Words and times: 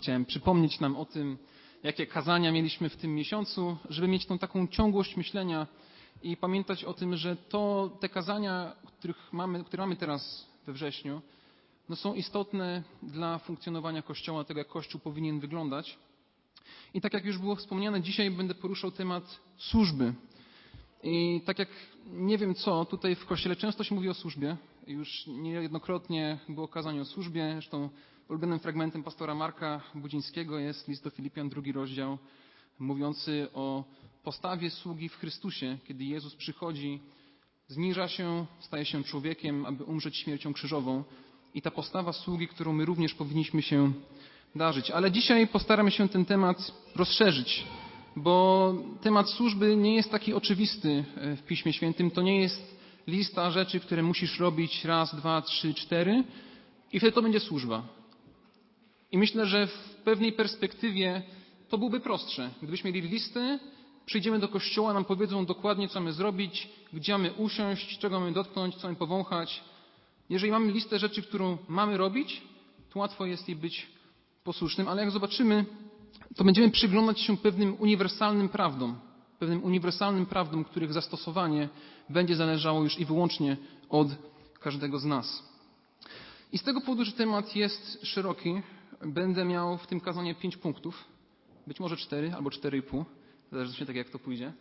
Chciałem 0.00 0.24
przypomnieć 0.24 0.80
nam 0.80 0.96
o 0.96 1.04
tym, 1.04 1.38
jakie 1.82 2.06
kazania 2.06 2.52
mieliśmy 2.52 2.88
w 2.88 2.96
tym 2.96 3.14
miesiącu, 3.14 3.76
żeby 3.90 4.08
mieć 4.08 4.26
tą 4.26 4.38
taką 4.38 4.66
ciągłość 4.68 5.16
myślenia 5.16 5.66
i 6.22 6.36
pamiętać 6.36 6.84
o 6.84 6.94
tym, 6.94 7.16
że 7.16 7.36
to 7.36 7.90
te 8.00 8.08
kazania, 8.08 8.76
których 8.86 9.32
mamy, 9.32 9.64
które 9.64 9.82
mamy 9.82 9.96
teraz 9.96 10.46
we 10.66 10.72
wrześniu, 10.72 11.22
no 11.88 11.96
są 11.96 12.14
istotne 12.14 12.82
dla 13.02 13.38
funkcjonowania 13.38 14.02
Kościoła, 14.02 14.44
tego 14.44 14.60
jak 14.60 14.68
Kościół 14.68 15.00
powinien 15.00 15.40
wyglądać. 15.40 15.98
I 16.94 17.00
tak 17.00 17.12
jak 17.12 17.24
już 17.24 17.38
było 17.38 17.56
wspomniane, 17.56 18.02
dzisiaj 18.02 18.30
będę 18.30 18.54
poruszał 18.54 18.90
temat 18.90 19.40
służby. 19.56 20.14
I 21.02 21.40
tak 21.46 21.58
jak 21.58 21.68
nie 22.06 22.38
wiem 22.38 22.54
co, 22.54 22.84
tutaj 22.84 23.14
w 23.14 23.26
Kościele 23.26 23.56
często 23.56 23.84
się 23.84 23.94
mówi 23.94 24.08
o 24.08 24.14
służbie. 24.14 24.56
Już 24.86 25.26
niejednokrotnie 25.26 26.38
było 26.48 26.68
kazanie 26.68 27.00
o 27.00 27.04
służbie. 27.04 27.50
Zresztą 27.52 27.88
ulubionym 28.28 28.58
fragmentem 28.58 29.02
pastora 29.02 29.34
Marka 29.34 29.80
Budzińskiego 29.94 30.58
jest 30.58 30.88
list 30.88 31.04
do 31.04 31.10
Filipian, 31.10 31.48
drugi 31.48 31.72
rozdział, 31.72 32.18
mówiący 32.78 33.48
o 33.54 33.84
postawie 34.22 34.70
sługi 34.70 35.08
w 35.08 35.16
Chrystusie, 35.16 35.78
kiedy 35.88 36.04
Jezus 36.04 36.34
przychodzi, 36.34 37.00
zniża 37.68 38.08
się, 38.08 38.46
staje 38.60 38.84
się 38.84 39.04
człowiekiem, 39.04 39.66
aby 39.66 39.84
umrzeć 39.84 40.16
śmiercią 40.16 40.52
krzyżową. 40.52 41.04
I 41.54 41.62
ta 41.62 41.70
postawa 41.70 42.12
sługi, 42.12 42.48
którą 42.48 42.72
my 42.72 42.84
również 42.84 43.14
powinniśmy 43.14 43.62
się 43.62 43.92
darzyć. 44.54 44.90
Ale 44.90 45.10
dzisiaj 45.10 45.46
postaramy 45.46 45.90
się 45.90 46.08
ten 46.08 46.24
temat 46.24 46.72
rozszerzyć, 46.96 47.64
bo 48.16 48.74
temat 49.02 49.30
służby 49.30 49.76
nie 49.76 49.94
jest 49.94 50.10
taki 50.10 50.34
oczywisty 50.34 51.04
e, 51.16 51.36
w 51.36 51.42
Piśmie 51.42 51.72
Świętym. 51.72 52.10
To 52.10 52.22
nie 52.22 52.40
jest 52.40 52.80
lista 53.06 53.50
rzeczy, 53.50 53.80
które 53.80 54.02
musisz 54.02 54.40
robić 54.40 54.84
raz, 54.84 55.14
dwa, 55.14 55.42
trzy, 55.42 55.74
cztery 55.74 56.24
i 56.92 56.98
wtedy 56.98 57.12
to 57.12 57.22
będzie 57.22 57.40
służba. 57.40 57.82
I 59.12 59.18
myślę, 59.18 59.46
że 59.46 59.66
w 59.66 59.96
pewnej 60.04 60.32
perspektywie 60.32 61.22
to 61.68 61.78
byłoby 61.78 62.00
prostsze. 62.00 62.50
Gdybyśmy 62.62 62.92
mieli 62.92 63.08
listę, 63.08 63.58
przyjdziemy 64.06 64.38
do 64.38 64.48
kościoła, 64.48 64.92
nam 64.92 65.04
powiedzą 65.04 65.46
dokładnie, 65.46 65.88
co 65.88 66.00
mamy 66.00 66.12
zrobić, 66.12 66.68
gdzie 66.92 67.12
mamy 67.12 67.32
usiąść, 67.32 67.98
czego 67.98 68.20
mamy 68.20 68.32
dotknąć, 68.32 68.74
co 68.74 68.82
mamy 68.86 68.96
powąchać. 68.96 69.60
Jeżeli 70.30 70.52
mamy 70.52 70.72
listę 70.72 70.98
rzeczy, 70.98 71.22
którą 71.22 71.58
mamy 71.68 71.96
robić, 71.96 72.42
to 72.90 72.98
łatwo 72.98 73.26
jest 73.26 73.48
jej 73.48 73.56
być 73.56 73.86
posłusznym, 74.44 74.88
ale 74.88 75.02
jak 75.02 75.10
zobaczymy, 75.10 75.64
to 76.36 76.44
będziemy 76.44 76.70
przyglądać 76.70 77.20
się 77.20 77.36
pewnym 77.36 77.76
uniwersalnym 77.78 78.48
prawdom, 78.48 78.98
pewnym 79.38 79.64
uniwersalnym 79.64 80.26
prawdom, 80.26 80.64
których 80.64 80.92
zastosowanie 80.92 81.68
będzie 82.08 82.36
zależało 82.36 82.82
już 82.82 82.98
i 82.98 83.04
wyłącznie 83.04 83.56
od 83.88 84.08
każdego 84.60 84.98
z 84.98 85.04
nas. 85.04 85.42
I 86.52 86.58
z 86.58 86.62
tego 86.62 86.80
powodu, 86.80 87.04
że 87.04 87.12
temat 87.12 87.56
jest 87.56 87.98
szeroki, 88.02 88.62
będę 89.06 89.44
miał 89.44 89.78
w 89.78 89.86
tym 89.86 90.00
kazaniu 90.00 90.34
pięć 90.34 90.56
punktów, 90.56 91.04
być 91.66 91.80
może 91.80 91.96
cztery 91.96 92.32
albo 92.36 92.50
cztery 92.50 92.78
i 92.78 92.82
pół, 92.82 93.04
zależy 93.52 93.86
tak 93.86 93.96
jak 93.96 94.10
to 94.10 94.18
pójdzie. 94.18 94.52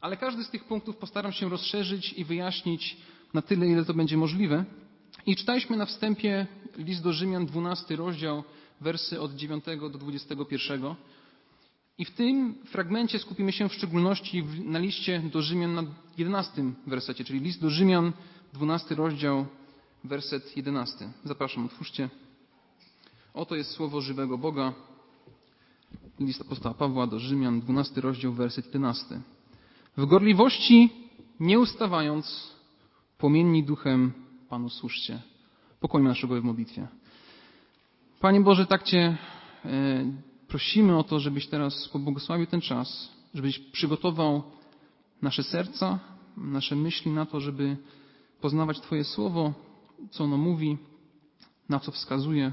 Ale 0.00 0.16
każdy 0.16 0.44
z 0.44 0.50
tych 0.50 0.64
punktów 0.64 0.96
postaram 0.96 1.32
się 1.32 1.48
rozszerzyć 1.48 2.12
i 2.12 2.24
wyjaśnić 2.24 2.96
na 3.34 3.42
tyle, 3.42 3.66
ile 3.66 3.84
to 3.84 3.94
będzie 3.94 4.16
możliwe. 4.16 4.64
I 5.26 5.36
czytaliśmy 5.36 5.76
na 5.76 5.86
wstępie 5.86 6.46
list 6.76 7.02
do 7.02 7.12
Rzymian, 7.12 7.46
12 7.46 7.96
rozdział, 7.96 8.44
wersy 8.80 9.20
od 9.20 9.34
9 9.34 9.64
do 9.80 9.88
21. 9.88 10.94
I 11.98 12.04
w 12.04 12.10
tym 12.10 12.54
fragmencie 12.64 13.18
skupimy 13.18 13.52
się 13.52 13.68
w 13.68 13.74
szczególności 13.74 14.44
na 14.64 14.78
liście 14.78 15.22
do 15.32 15.42
Rzymian 15.42 15.74
na 15.74 15.82
11 16.18 16.62
wersecie, 16.86 17.24
czyli 17.24 17.40
list 17.40 17.60
do 17.60 17.70
Rzymian, 17.70 18.12
12 18.52 18.94
rozdział, 18.94 19.46
werset 20.04 20.56
11. 20.56 21.10
Zapraszam, 21.24 21.64
otwórzcie. 21.64 22.10
Oto 23.34 23.56
jest 23.56 23.70
słowo 23.70 24.00
żywego 24.00 24.38
Boga. 24.38 24.72
List 26.20 26.40
apostoła 26.40 26.74
Pawła 26.74 27.06
do 27.06 27.18
Rzymian, 27.18 27.60
12 27.60 28.00
rozdział, 28.00 28.32
werset 28.32 28.66
11. 28.66 29.20
W 29.96 30.06
gorliwości 30.06 30.90
nie 31.40 31.58
ustawając, 31.58 32.50
płomienni 33.18 33.64
duchem 33.64 34.12
Panu 34.48 34.70
służcie. 34.70 35.22
Pokojmy 35.80 36.08
naszego 36.08 36.40
w 36.40 36.44
modlitwie. 36.44 36.88
Panie 38.20 38.40
Boże, 38.40 38.66
tak 38.66 38.82
Cię 38.82 39.16
e, 39.64 40.04
prosimy 40.48 40.98
o 40.98 41.04
to, 41.04 41.20
żebyś 41.20 41.46
teraz 41.46 41.88
pobłogosławił 41.88 42.46
ten 42.46 42.60
czas, 42.60 43.12
żebyś 43.34 43.58
przygotował 43.58 44.42
nasze 45.22 45.42
serca, 45.42 45.98
nasze 46.36 46.76
myśli 46.76 47.10
na 47.10 47.26
to, 47.26 47.40
żeby 47.40 47.76
poznawać 48.40 48.80
Twoje 48.80 49.04
słowo, 49.04 49.52
co 50.10 50.24
ono 50.24 50.36
mówi, 50.36 50.78
na 51.68 51.80
co 51.80 51.92
wskazuje. 51.92 52.52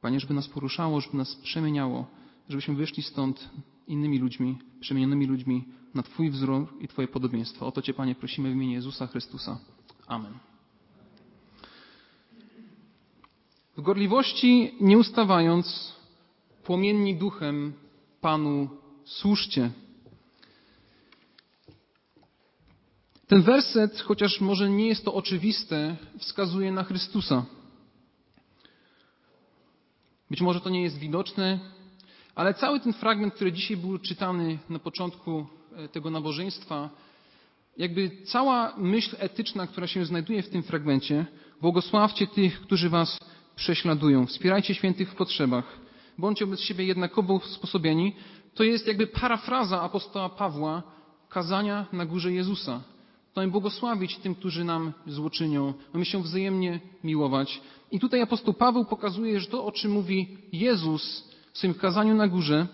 Panie, 0.00 0.20
żeby 0.20 0.34
nas 0.34 0.48
poruszało, 0.48 1.00
żeby 1.00 1.16
nas 1.16 1.34
przemieniało, 1.34 2.06
żebyśmy 2.48 2.74
wyszli 2.74 3.02
stąd 3.02 3.50
innymi 3.86 4.18
ludźmi, 4.18 4.58
przemienionymi 4.80 5.26
ludźmi 5.26 5.64
na 5.94 6.02
Twój 6.02 6.30
wzór 6.30 6.66
i 6.80 6.88
Twoje 6.88 7.08
podobieństwo. 7.08 7.66
O 7.66 7.72
to 7.72 7.82
Cię, 7.82 7.94
Panie, 7.94 8.14
prosimy 8.14 8.50
w 8.50 8.52
imieniu 8.52 8.72
Jezusa 8.72 9.06
Chrystusa. 9.06 9.58
Amen. 10.06 10.51
W 13.76 13.80
gorliwości 13.82 14.74
nie 14.80 14.98
ustawając, 14.98 15.94
płomienni 16.64 17.16
duchem 17.16 17.72
Panu 18.20 18.68
służcie. 19.04 19.70
Ten 23.26 23.42
werset, 23.42 24.00
chociaż 24.00 24.40
może 24.40 24.70
nie 24.70 24.86
jest 24.86 25.04
to 25.04 25.14
oczywiste, 25.14 25.96
wskazuje 26.18 26.72
na 26.72 26.84
Chrystusa. 26.84 27.44
Być 30.30 30.40
może 30.40 30.60
to 30.60 30.70
nie 30.70 30.82
jest 30.82 30.98
widoczne, 30.98 31.60
ale 32.34 32.54
cały 32.54 32.80
ten 32.80 32.92
fragment, 32.92 33.34
który 33.34 33.52
dzisiaj 33.52 33.76
był 33.76 33.98
czytany 33.98 34.58
na 34.68 34.78
początku 34.78 35.46
e, 35.76 35.88
tego 35.88 36.10
nabożeństwa, 36.10 36.90
jakby 37.76 38.10
cała 38.24 38.74
myśl 38.76 39.16
etyczna, 39.18 39.66
która 39.66 39.86
się 39.86 40.04
znajduje 40.04 40.42
w 40.42 40.50
tym 40.50 40.62
fragmencie, 40.62 41.26
błogosławcie 41.60 42.26
tych, 42.26 42.60
którzy 42.60 42.88
was 42.88 43.18
prześladują, 43.56 44.26
wspierajcie 44.26 44.74
świętych 44.74 45.10
w 45.10 45.14
potrzebach, 45.14 45.64
bądźcie 46.18 46.46
wobec 46.46 46.60
siebie 46.60 46.84
jednakowo 46.84 47.34
usposobieni, 47.34 48.14
to 48.54 48.64
jest 48.64 48.86
jakby 48.86 49.06
parafraza 49.06 49.82
apostoła 49.82 50.28
Pawła 50.28 50.82
kazania 51.28 51.86
na 51.92 52.06
górze 52.06 52.32
Jezusa. 52.32 52.80
Mamy 53.36 53.50
błogosławić 53.50 54.16
tym, 54.16 54.34
którzy 54.34 54.64
nam 54.64 54.92
złoczynią. 55.06 55.74
Mamy 55.92 56.04
się 56.04 56.22
wzajemnie 56.22 56.80
miłować. 57.04 57.60
I 57.90 58.00
tutaj 58.00 58.20
apostoł 58.20 58.54
Paweł 58.54 58.84
pokazuje, 58.84 59.40
że 59.40 59.46
to, 59.46 59.64
o 59.64 59.72
czym 59.72 59.92
mówi 59.92 60.38
Jezus 60.52 61.28
w 61.52 61.58
swoim 61.58 61.74
kazaniu 61.74 62.14
na 62.14 62.28
górze, 62.28 62.66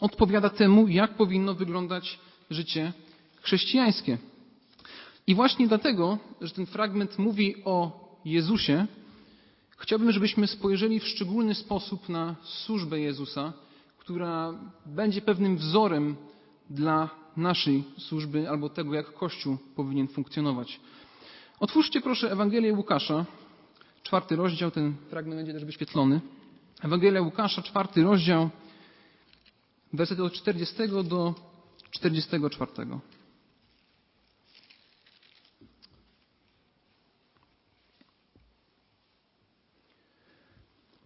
odpowiada 0.00 0.50
temu, 0.50 0.88
jak 0.88 1.14
powinno 1.14 1.54
wyglądać 1.54 2.18
życie 2.50 2.92
chrześcijańskie. 3.42 4.18
I 5.26 5.34
właśnie 5.34 5.68
dlatego, 5.68 6.18
że 6.40 6.54
ten 6.54 6.66
fragment 6.66 7.18
mówi 7.18 7.54
o 7.64 8.04
Jezusie, 8.24 8.86
chciałbym, 9.84 10.12
żebyśmy 10.12 10.46
spojrzeli 10.46 11.00
w 11.00 11.08
szczególny 11.08 11.54
sposób 11.54 12.08
na 12.08 12.36
służbę 12.42 13.00
Jezusa, 13.00 13.52
która 13.98 14.54
będzie 14.86 15.20
pewnym 15.20 15.56
wzorem 15.56 16.16
dla 16.70 17.10
naszej 17.36 17.84
służby 17.98 18.48
albo 18.48 18.68
tego, 18.68 18.94
jak 18.94 19.12
Kościół 19.12 19.56
powinien 19.76 20.08
funkcjonować. 20.08 20.80
Otwórzcie 21.60 22.00
proszę 22.00 22.32
Ewangelię 22.32 22.72
Łukasza, 22.72 23.24
czwarty 24.02 24.36
rozdział, 24.36 24.70
ten 24.70 24.94
fragment 25.10 25.38
będzie 25.38 25.52
też 25.52 25.64
wyświetlony. 25.64 26.20
Ewangelia 26.82 27.22
Łukasza, 27.22 27.62
czwarty 27.62 28.02
rozdział, 28.02 28.50
wersety 29.92 30.24
od 30.24 30.32
40 30.32 30.76
do 31.08 31.34
44. 31.90 32.72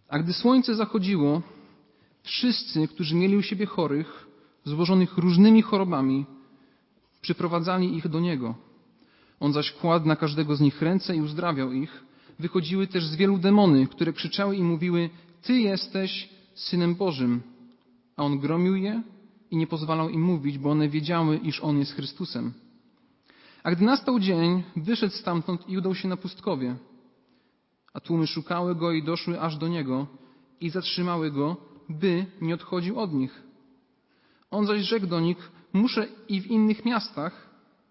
A 0.09 0.19
gdy 0.19 0.33
słońce 0.33 0.75
zachodziło, 0.75 1.43
wszyscy, 2.23 2.89
którzy 2.89 3.15
mieli 3.15 3.37
u 3.37 3.43
siebie 3.43 3.67
chorych, 3.67 4.27
złożonych 4.65 5.19
różnymi 5.19 5.63
chorobami, 5.63 6.27
przyprowadzali 7.21 7.97
ich 7.97 8.09
do 8.09 8.21
Niego. 8.21 8.55
On 9.41 9.53
zaś 9.53 9.73
kładł 9.73 10.09
na 10.09 10.17
każdego 10.17 10.57
z 10.57 10.61
nich 10.61 10.83
ręce 10.83 11.17
i 11.17 11.21
uzdrawiał 11.21 11.73
ich. 11.73 12.03
Wychodziły 12.39 12.87
też 12.87 13.07
z 13.07 13.17
wielu 13.17 13.39
demony, 13.39 13.87
które 13.87 14.13
krzyczały 14.13 14.57
i 14.57 14.63
mówiły, 14.63 15.11
Ty 15.43 15.59
jesteś 15.61 16.29
Synem 16.55 16.95
Bożym. 16.95 17.43
A 18.17 18.25
On 18.25 18.39
gromił 18.39 18.77
je 18.77 19.03
i 19.51 19.57
nie 19.57 19.67
pozwalał 19.67 20.09
im 20.09 20.23
mówić, 20.23 20.59
bo 20.59 20.71
one 20.71 20.89
wiedziały, 20.89 21.37
iż 21.37 21.61
On 21.61 21.79
jest 21.79 21.93
Chrystusem. 21.93 22.53
A 23.63 23.71
gdy 23.71 23.85
nastał 23.85 24.21
dzień, 24.21 24.63
wyszedł 24.77 25.15
stamtąd 25.15 25.69
i 25.69 25.79
udał 25.79 25.95
się 25.95 26.09
na 26.09 26.17
pustkowie– 26.17 26.77
a 27.99 28.01
tłumy 28.01 28.27
szukały 28.27 28.75
go 28.75 28.93
i 28.93 29.03
doszły 29.03 29.41
aż 29.41 29.57
do 29.57 29.69
niego 29.69 30.07
i 30.61 30.71
zatrzymały 30.71 31.31
go, 31.31 31.57
by 31.89 32.27
nie 32.41 32.55
odchodził 32.55 33.01
od 33.01 33.13
nich. 33.13 33.43
On 34.51 34.67
zaś 34.67 34.81
rzekł 34.83 35.07
do 35.07 35.21
nich, 35.21 35.51
muszę 35.73 36.07
i 36.29 36.41
w 36.41 36.47
innych 36.47 36.85
miastach 36.85 37.49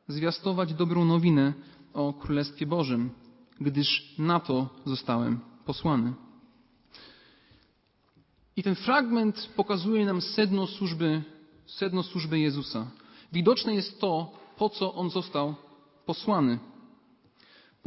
zwiastować 0.07 0.73
dobrą 0.73 1.05
nowinę 1.05 1.53
o 1.93 2.13
Królestwie 2.13 2.65
Bożym, 2.65 3.09
gdyż 3.61 4.15
na 4.17 4.39
to 4.39 4.69
zostałem 4.85 5.39
posłany. 5.65 6.13
I 8.55 8.63
ten 8.63 8.75
fragment 8.75 9.49
pokazuje 9.55 10.05
nam 10.05 10.21
sedno 10.21 10.67
służby, 10.67 11.23
sedno 11.65 12.03
służby 12.03 12.39
Jezusa. 12.39 12.87
Widoczne 13.33 13.75
jest 13.75 13.99
to, 13.99 14.31
po 14.57 14.69
co 14.69 14.93
on 14.93 15.09
został 15.09 15.55
posłany. 16.05 16.59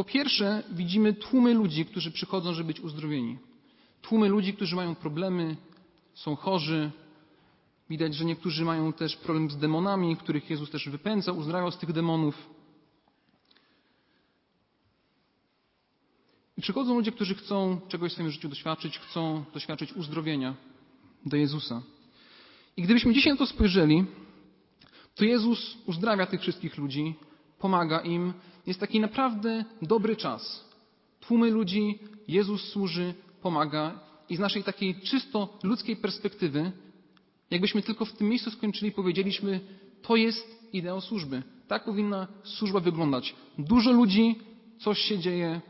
Po 0.01 0.05
pierwsze, 0.05 0.63
widzimy 0.71 1.15
tłumy 1.15 1.55
ludzi, 1.55 1.85
którzy 1.85 2.11
przychodzą, 2.11 2.53
żeby 2.55 2.67
być 2.67 2.81
uzdrowieni. 2.81 3.39
Tłumy 4.03 4.29
ludzi, 4.29 4.55
którzy 4.55 4.77
mają 4.77 4.95
problemy, 4.95 5.57
są 6.15 6.37
chorzy. 6.37 6.91
Widać, 7.91 8.15
że 8.15 8.25
niektórzy 8.25 8.65
mają 8.65 8.93
też 8.93 9.17
problem 9.17 9.51
z 9.51 9.57
demonami, 9.57 10.17
których 10.17 10.51
Jezus 10.51 10.71
też 10.71 10.89
wypędza, 10.89 11.33
uzdrawiał 11.33 11.71
z 11.71 11.79
tych 11.79 11.93
demonów. 11.93 12.51
I 16.59 16.63
przychodzą 16.63 16.95
ludzie, 16.95 17.13
którzy 17.13 17.35
chcą 17.35 17.81
czegoś 17.89 18.11
w 18.11 18.15
swoim 18.15 18.31
życiu 18.31 18.49
doświadczyć, 18.49 18.99
chcą 18.99 19.45
doświadczyć 19.55 19.93
uzdrowienia 19.93 20.55
do 21.27 21.37
Jezusa. 21.37 21.83
I 22.77 22.83
gdybyśmy 22.83 23.15
dzisiaj 23.15 23.33
na 23.33 23.39
to 23.39 23.47
spojrzeli, 23.47 24.05
to 25.15 25.25
Jezus 25.25 25.77
uzdrawia 25.87 26.27
tych 26.27 26.41
wszystkich 26.41 26.79
ludzi, 26.79 27.15
pomaga 27.59 28.01
im. 28.01 28.33
Jest 28.67 28.81
taki 28.81 29.01
naprawdę 29.01 29.65
dobry 29.83 30.17
czas. 30.17 30.65
Tłumy 31.21 31.51
ludzi, 31.51 31.99
Jezus 32.29 32.63
służy, 32.63 33.15
pomaga. 33.43 34.01
I 34.29 34.37
z 34.37 34.39
naszej 34.39 34.65
takiej 34.65 35.01
czysto 35.01 35.59
ludzkiej 35.63 35.97
perspektywy, 35.97 36.73
jakbyśmy 37.51 37.83
tylko 37.83 38.05
w 38.05 38.13
tym 38.13 38.29
miejscu 38.29 38.51
skończyli, 38.51 38.93
powiedzieliśmy, 38.93 39.61
to 40.03 40.17
jest 40.17 40.69
ideał 40.73 41.01
służby. 41.01 41.43
Tak 41.69 41.85
powinna 41.85 42.29
służba 42.45 42.81
wyglądać. 42.81 43.35
Dużo 43.59 43.93
ludzi, 43.93 44.39
coś 44.79 44.99
się 44.99 45.19
dzieje 45.19 45.61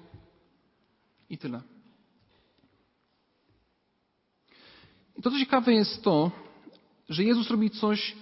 i 1.30 1.38
tyle. 1.38 1.62
I 5.16 5.22
to, 5.22 5.30
co 5.30 5.38
ciekawe 5.38 5.72
jest 5.72 6.02
to, 6.02 6.30
że 7.08 7.24
Jezus 7.24 7.50
robi 7.50 7.70
coś 7.70 8.16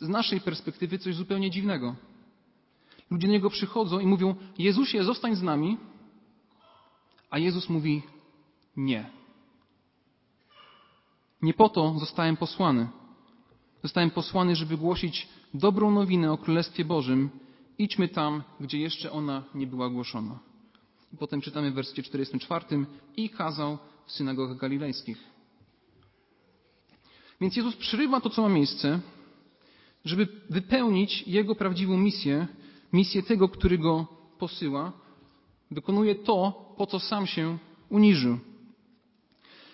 z 0.00 0.08
naszej 0.08 0.40
perspektywy, 0.40 0.98
coś 0.98 1.14
zupełnie 1.14 1.50
dziwnego. 1.50 1.96
Ludzie 3.10 3.26
do 3.26 3.32
Niego 3.32 3.50
przychodzą 3.50 3.98
i 3.98 4.06
mówią, 4.06 4.34
Jezusie, 4.58 5.04
zostań 5.04 5.36
z 5.36 5.42
nami, 5.42 5.76
a 7.30 7.38
Jezus 7.38 7.68
mówi, 7.68 8.02
nie. 8.76 9.10
Nie 11.42 11.54
po 11.54 11.68
to 11.68 11.98
zostałem 11.98 12.36
posłany. 12.36 12.88
Zostałem 13.82 14.10
posłany, 14.10 14.56
żeby 14.56 14.76
głosić 14.76 15.28
dobrą 15.54 15.90
nowinę 15.90 16.32
o 16.32 16.38
Królestwie 16.38 16.84
Bożym. 16.84 17.30
Idźmy 17.78 18.08
tam, 18.08 18.42
gdzie 18.60 18.78
jeszcze 18.78 19.12
ona 19.12 19.42
nie 19.54 19.66
była 19.66 19.90
głoszona. 19.90 20.38
I 21.12 21.16
potem 21.16 21.40
czytamy 21.40 21.70
w 21.70 21.74
wersji 21.74 22.02
44 22.02 22.86
i 23.16 23.30
kazał 23.30 23.78
w 24.06 24.12
synagogach 24.12 24.56
galilejskich. 24.56 25.18
Więc 27.40 27.56
Jezus 27.56 27.76
przerywa 27.76 28.20
to, 28.20 28.30
co 28.30 28.42
ma 28.42 28.48
miejsce, 28.48 29.00
żeby 30.04 30.28
wypełnić 30.50 31.22
Jego 31.26 31.54
prawdziwą 31.54 31.96
misję, 31.96 32.46
misję 32.94 33.22
tego, 33.22 33.48
który 33.48 33.78
Go 33.78 34.06
posyła. 34.38 34.92
Wykonuje 35.70 36.14
to, 36.14 36.36
po 36.76 36.86
co 36.86 37.00
sam 37.00 37.26
się 37.26 37.58
uniżył. 37.90 38.38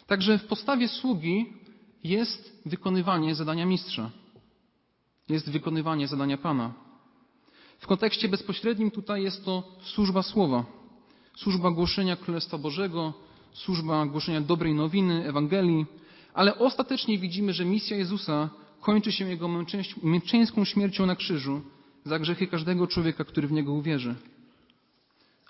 Także 0.06 0.38
w 0.38 0.46
postawie 0.46 0.88
sługi 0.88 1.46
jest 2.04 2.62
wykonywanie 2.66 3.34
zadania 3.34 3.66
mistrza. 3.66 4.10
Jest 5.28 5.50
wykonywanie 5.50 6.08
zadania 6.08 6.38
Pana. 6.38 6.72
W 7.78 7.86
kontekście 7.86 8.28
bezpośrednim 8.28 8.90
tutaj 8.90 9.22
jest 9.22 9.44
to 9.44 9.62
służba 9.82 10.22
słowa. 10.22 10.64
Służba 11.36 11.70
głoszenia 11.70 12.16
Królestwa 12.16 12.58
Bożego, 12.58 13.12
służba 13.52 14.06
głoszenia 14.06 14.40
dobrej 14.40 14.74
nowiny, 14.74 15.28
Ewangelii, 15.28 15.86
ale 16.34 16.58
ostatecznie 16.58 17.18
widzimy, 17.18 17.52
że 17.52 17.64
misja 17.64 17.96
Jezusa 17.96 18.50
kończy 18.80 19.12
się 19.12 19.28
Jego 19.28 19.48
męczeńską 20.02 20.64
śmiercią 20.64 21.06
na 21.06 21.16
krzyżu 21.16 21.62
za 22.04 22.18
grzechy 22.18 22.46
każdego 22.46 22.86
człowieka, 22.86 23.24
który 23.24 23.48
w 23.48 23.52
Niego 23.52 23.72
uwierzy. 23.72 24.14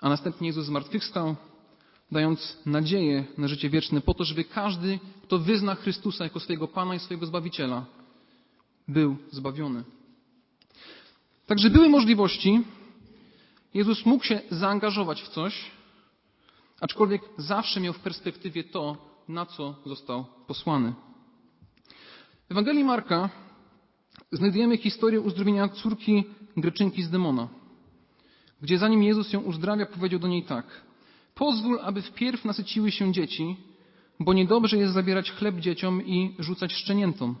A 0.01 0.09
następnie 0.09 0.47
Jezus 0.47 0.65
zmartwychwstał, 0.65 1.35
dając 2.11 2.57
nadzieję 2.65 3.25
na 3.37 3.47
życie 3.47 3.69
wieczne, 3.69 4.01
po 4.01 4.13
to, 4.13 4.25
żeby 4.25 4.43
każdy, 4.43 4.99
kto 5.23 5.39
wyzna 5.39 5.75
Chrystusa 5.75 6.23
jako 6.23 6.39
swojego 6.39 6.67
Pana 6.67 6.95
i 6.95 6.99
swojego 6.99 7.25
Zbawiciela, 7.25 7.85
był 8.87 9.17
zbawiony. 9.31 9.83
Także 11.47 11.69
były 11.69 11.89
możliwości. 11.89 12.61
Jezus 13.73 14.05
mógł 14.05 14.23
się 14.23 14.41
zaangażować 14.49 15.21
w 15.21 15.29
coś, 15.29 15.71
aczkolwiek 16.81 17.21
zawsze 17.37 17.79
miał 17.79 17.93
w 17.93 17.99
perspektywie 17.99 18.63
to, 18.63 18.97
na 19.27 19.45
co 19.45 19.75
został 19.85 20.25
posłany. 20.47 20.93
W 22.47 22.51
Ewangelii 22.51 22.83
Marka 22.83 23.29
znajdujemy 24.31 24.77
historię 24.77 25.21
uzdrowienia 25.21 25.69
córki 25.69 26.23
Greczynki 26.57 27.03
z 27.03 27.09
demona, 27.09 27.47
gdzie 28.61 28.77
zanim 28.77 29.03
Jezus 29.03 29.33
ją 29.33 29.39
uzdrawia, 29.39 29.85
powiedział 29.85 30.19
do 30.19 30.27
niej 30.27 30.43
tak– 30.43 30.65
Pozwól, 31.35 31.79
aby 31.81 32.01
wpierw 32.01 32.45
nasyciły 32.45 32.91
się 32.91 33.13
dzieci, 33.13 33.57
bo 34.19 34.33
niedobrze 34.33 34.77
jest 34.77 34.93
zabierać 34.93 35.31
chleb 35.31 35.55
dzieciom 35.59 36.05
i 36.05 36.35
rzucać 36.39 36.73
szczeniętom. 36.73 37.35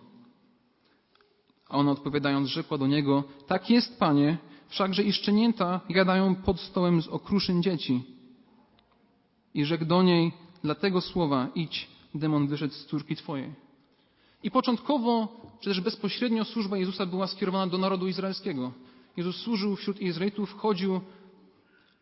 A 1.69 1.77
ona 1.77 1.91
odpowiadając 1.91 2.47
rzekła 2.47 2.77
do 2.77 2.87
niego, 2.87 3.23
tak 3.47 3.69
jest, 3.69 3.99
panie, 3.99 4.37
wszakże 4.67 5.03
i 5.03 5.13
szczenięta 5.13 5.81
jadają 5.89 6.35
pod 6.35 6.59
stołem 6.59 7.01
z 7.01 7.07
okruszyn 7.07 7.63
dzieci. 7.63 8.03
I 9.53 9.65
rzekł 9.65 9.85
do 9.85 10.03
niej, 10.03 10.31
dla 10.63 10.75
tego 10.75 11.01
słowa 11.01 11.47
idź, 11.55 11.87
demon 12.15 12.47
wyszedł 12.47 12.73
z 12.73 12.85
córki 12.85 13.15
twojej. 13.15 13.53
I 14.43 14.51
początkowo, 14.51 15.27
czy 15.59 15.69
też 15.69 15.81
bezpośrednio 15.81 16.45
służba 16.45 16.77
Jezusa 16.77 17.05
była 17.05 17.27
skierowana 17.27 17.71
do 17.71 17.77
narodu 17.77 18.07
izraelskiego. 18.07 18.71
Jezus 19.17 19.35
służył 19.35 19.75
wśród 19.75 20.01
Izraelitów, 20.01 20.53
chodził 20.57 21.01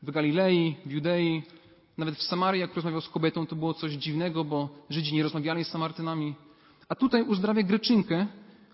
w 0.02 0.12
Galilei, 0.12 0.76
w 0.86 0.92
Judei, 0.92 1.44
nawet 1.98 2.16
w 2.16 2.24
Samarii, 2.24 2.62
jak 2.62 2.76
rozmawiał 2.76 3.02
z 3.02 3.10
kobietą, 3.10 3.48
to 3.48 3.56
było 3.56 3.74
coś 3.74 3.94
dziwnego, 3.94 4.44
bo 4.44 4.70
Żydzi 4.90 5.16
nie 5.16 5.24
rozmawiali 5.24 5.64
z 5.64 5.68
Samartynami. 5.68 6.36
A 6.90 6.96
tutaj 6.96 7.24
uzdrawia 7.24 7.64
Greczynkę, 7.64 8.28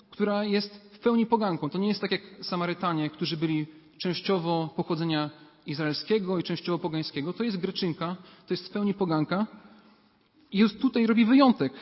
która 0.10 0.44
jest 0.44 0.76
w 0.94 1.00
pełni 1.00 1.26
poganką. 1.26 1.70
To 1.70 1.78
nie 1.78 1.88
jest 1.88 2.02
tak 2.02 2.12
jak 2.12 2.22
Samarytanie, 2.42 3.10
którzy 3.10 3.38
byli 3.38 3.66
częściowo 3.98 4.70
pochodzenia 4.76 5.30
izraelskiego 5.66 6.40
i 6.40 6.44
częściowo 6.44 6.80
pogańskiego. 6.80 7.34
To 7.34 7.44
jest 7.44 7.58
Greczynka, 7.58 8.16
to 8.48 8.54
jest 8.54 8.68
w 8.68 8.70
pełni 8.70 8.94
poganka. 8.94 9.48
I 10.52 10.58
Jezus 10.58 10.82
tutaj 10.82 11.08
robi 11.08 11.26
wyjątek. 11.26 11.74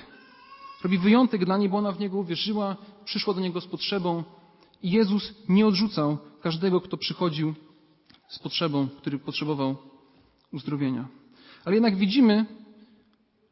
Robi 0.84 0.98
wyjątek 0.98 1.46
dla 1.46 1.58
niej, 1.58 1.70
bo 1.70 1.78
ona 1.78 1.92
w 1.92 2.00
Niego 2.00 2.18
uwierzyła, 2.18 2.76
przyszła 3.06 3.34
do 3.34 3.42
Niego 3.42 3.62
z 3.62 3.68
potrzebą. 3.68 4.24
Jezus 4.84 5.34
nie 5.50 5.68
odrzucał 5.68 6.18
każdego, 6.42 6.82
kto 6.82 6.98
przychodził 6.98 7.54
z 8.28 8.40
potrzebą, 8.40 8.88
który 8.88 9.20
potrzebował 9.20 9.76
uzdrowienia. 10.52 11.08
Ale 11.66 11.76
jednak 11.76 11.98
widzimy, 11.98 12.46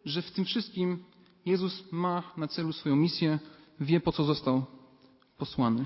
że 0.06 0.22
w 0.22 0.32
tym 0.32 0.46
wszystkim 0.46 1.04
Jezus 1.46 1.92
ma 1.92 2.24
na 2.38 2.48
celu 2.48 2.74
swoją 2.74 2.96
misję, 2.96 3.40
wie 3.80 4.00
po 4.00 4.12
co 4.12 4.24
został 4.24 4.66
posłany. 5.38 5.86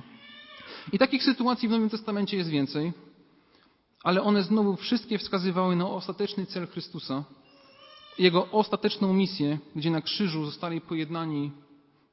I 0.94 0.98
takich 0.98 1.24
sytuacji 1.24 1.68
w 1.68 1.72
Nowym 1.72 1.90
Testamencie 1.90 2.38
jest 2.38 2.50
więcej, 2.50 2.94
ale 4.04 4.22
one 4.22 4.44
znowu 4.44 4.76
wszystkie 4.76 5.18
wskazywały 5.18 5.76
na 5.76 5.90
ostateczny 5.90 6.46
cel 6.46 6.68
Chrystusa, 6.68 7.24
Jego 8.20 8.52
ostateczną 8.52 9.14
misję, 9.14 9.60
gdzie 9.76 9.92
na 9.92 10.02
krzyżu 10.02 10.46
zostali 10.46 10.82
pojednani 10.82 11.52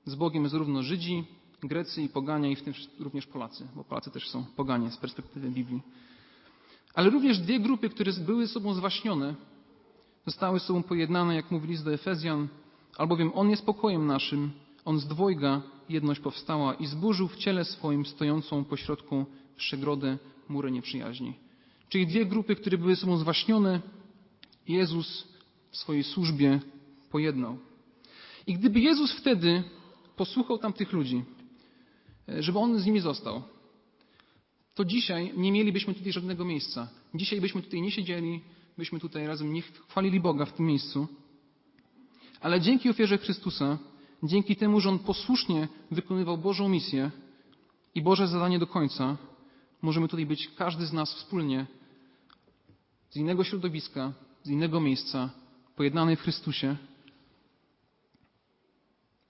z 0.05 0.15
Bogiem 0.15 0.49
zarówno 0.49 0.83
Żydzi, 0.83 1.25
Grecy 1.63 2.03
i 2.03 2.09
pogania, 2.09 2.49
i 2.49 2.57
w 2.57 2.63
tym 2.63 2.75
również 3.01 3.27
Polacy, 3.27 3.69
bo 3.77 3.85
Polacy 3.85 4.11
też 4.11 4.29
są 4.29 4.45
poganie 4.57 4.91
z 4.91 4.97
perspektywy 4.97 5.51
Biblii. 5.51 5.83
Ale 6.95 7.11
również 7.11 7.39
dwie 7.39 7.61
grupy, 7.61 7.91
które 7.91 8.13
były 8.13 8.49
sobą 8.49 8.75
zwaśnione, 8.75 9.35
zostały 10.27 10.61
sobą 10.61 10.83
pojednane, 10.83 11.35
jak 11.35 11.51
mówi 11.51 11.69
list 11.69 11.85
do 11.85 11.93
Efezjan, 11.93 12.49
albowiem 12.97 13.31
On 13.35 13.51
jest 13.51 13.67
pokojem 13.67 14.07
naszym, 14.07 14.51
On 14.85 14.99
z 14.99 15.07
dwojga 15.07 15.63
jedność 15.89 16.21
powstała 16.21 16.75
i 16.75 16.87
zburzył 16.87 17.29
w 17.29 17.37
ciele 17.37 17.65
swoim 17.65 18.07
stojącą 18.07 18.65
pośrodku 18.65 19.27
przegrodę 19.57 20.19
murę 20.49 20.71
nieprzyjaźni. 20.71 21.35
Czyli 21.89 22.07
dwie 22.07 22.27
grupy, 22.27 22.57
które 22.57 22.79
były 22.79 22.97
sobą 22.97 23.17
zwaśnione, 23.17 23.81
Jezus 24.69 25.29
w 25.71 25.77
swojej 25.77 26.05
służbie 26.05 26.61
pojednał. 27.11 27.59
I 28.47 28.55
gdyby 28.55 28.81
Jezus 28.81 29.13
wtedy 29.13 29.63
posłuchał 30.17 30.59
tamtych 30.59 30.93
ludzi, 30.93 31.25
żeby 32.39 32.59
On 32.59 32.79
z 32.79 32.87
nimi 32.87 33.01
został, 33.01 33.43
to 34.75 34.85
dzisiaj 34.85 35.33
nie 35.37 35.53
mielibyśmy 35.53 35.95
tutaj 35.95 36.13
żadnego 36.13 36.45
miejsca. 36.45 36.89
Dzisiaj 37.15 37.41
byśmy 37.41 37.63
tutaj 37.63 37.83
nie 37.83 37.91
siedzieli, 37.91 38.41
byśmy 38.79 39.01
tutaj 39.01 39.27
razem 39.27 39.53
nie 39.53 39.63
chwalili 39.63 40.21
Boga 40.21 40.45
w 40.45 40.53
tym 40.53 40.67
miejscu. 40.67 41.09
Ale 42.41 42.61
dzięki 42.61 42.91
ofierze 42.91 43.19
Chrystusa, 43.19 43.79
dzięki 44.23 44.57
temu, 44.57 44.81
że 44.81 44.89
On 44.89 44.99
posłusznie 44.99 45.69
wykonywał 45.91 46.39
Bożą 46.39 46.69
misję 46.69 47.11
i 47.95 48.03
Boże 48.03 48.29
zadanie 48.29 48.59
do 48.59 48.67
końca, 48.67 49.17
możemy 49.83 50.09
tutaj 50.09 50.27
być 50.27 50.51
każdy 50.57 50.87
z 50.87 50.93
nas 50.93 51.15
wspólnie 51.15 51.67
z 53.11 53.17
innego 53.17 53.45
środowiska, 53.45 54.13
z 54.43 54.51
innego 54.51 54.81
miejsca, 54.81 55.31
pojednany 55.77 56.17
w 56.17 56.21
Chrystusie. 56.21 56.77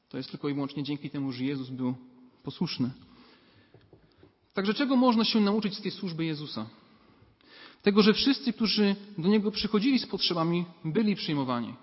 To 0.09 0.17
jest 0.17 0.31
tylko 0.31 0.49
i 0.49 0.55
wyłącznie 0.55 0.83
dzięki 0.83 1.11
temu, 1.11 1.33
że 1.33 1.45
Jezus 1.45 1.71
był 1.71 1.95
posłuszny. 2.43 2.91
Także 4.55 4.75
czego 4.75 4.97
można 4.97 5.25
się 5.25 5.41
nauczyć 5.41 5.77
z 5.77 5.83
tej 5.83 5.91
służby 5.91 6.25
Jezusa? 6.25 6.67
Tego, 7.83 8.03
że 8.03 8.13
wszyscy, 8.13 8.53
którzy 8.53 8.97
do 9.19 9.29
Niego 9.29 9.51
przychodzili 9.51 9.99
z 9.99 10.07
potrzebami, 10.07 10.65
byli 10.85 11.17
przyjmowani. 11.17 11.75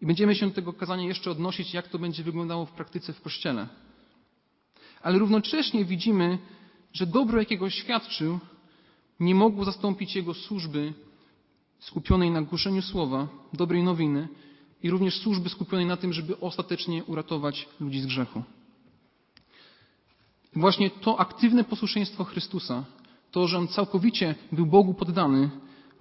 I 0.00 0.06
będziemy 0.06 0.34
się 0.34 0.48
do 0.48 0.54
tego 0.54 0.72
kazania 0.72 1.04
jeszcze 1.04 1.30
odnosić, 1.30 1.74
jak 1.74 1.88
to 1.88 1.98
będzie 1.98 2.22
wyglądało 2.22 2.66
w 2.66 2.72
praktyce 2.72 3.12
w 3.12 3.20
Kościele. 3.20 3.68
Ale 5.02 5.18
równocześnie 5.18 5.84
widzimy, 5.84 6.38
że 6.92 7.06
dobro, 7.06 7.38
jakiego 7.38 7.70
świadczył, 7.70 8.38
nie 9.20 9.34
mogło 9.34 9.64
zastąpić 9.64 10.16
jego 10.16 10.34
służby 10.34 10.92
skupionej 11.78 12.30
na 12.30 12.42
głoszeniu 12.42 12.82
słowa, 12.82 13.28
dobrej 13.52 13.82
nowiny 13.82 14.28
i 14.82 14.90
również 14.90 15.20
służby 15.20 15.48
skupionej 15.48 15.86
na 15.86 15.96
tym, 15.96 16.12
żeby 16.12 16.40
ostatecznie 16.40 17.04
uratować 17.04 17.68
ludzi 17.80 18.00
z 18.00 18.06
grzechu. 18.06 18.42
Właśnie 20.56 20.90
to 20.90 21.20
aktywne 21.20 21.64
posłuszeństwo 21.64 22.24
Chrystusa, 22.24 22.84
to, 23.30 23.48
że 23.48 23.58
On 23.58 23.68
całkowicie 23.68 24.34
był 24.52 24.66
Bogu 24.66 24.94
poddany, 24.94 25.50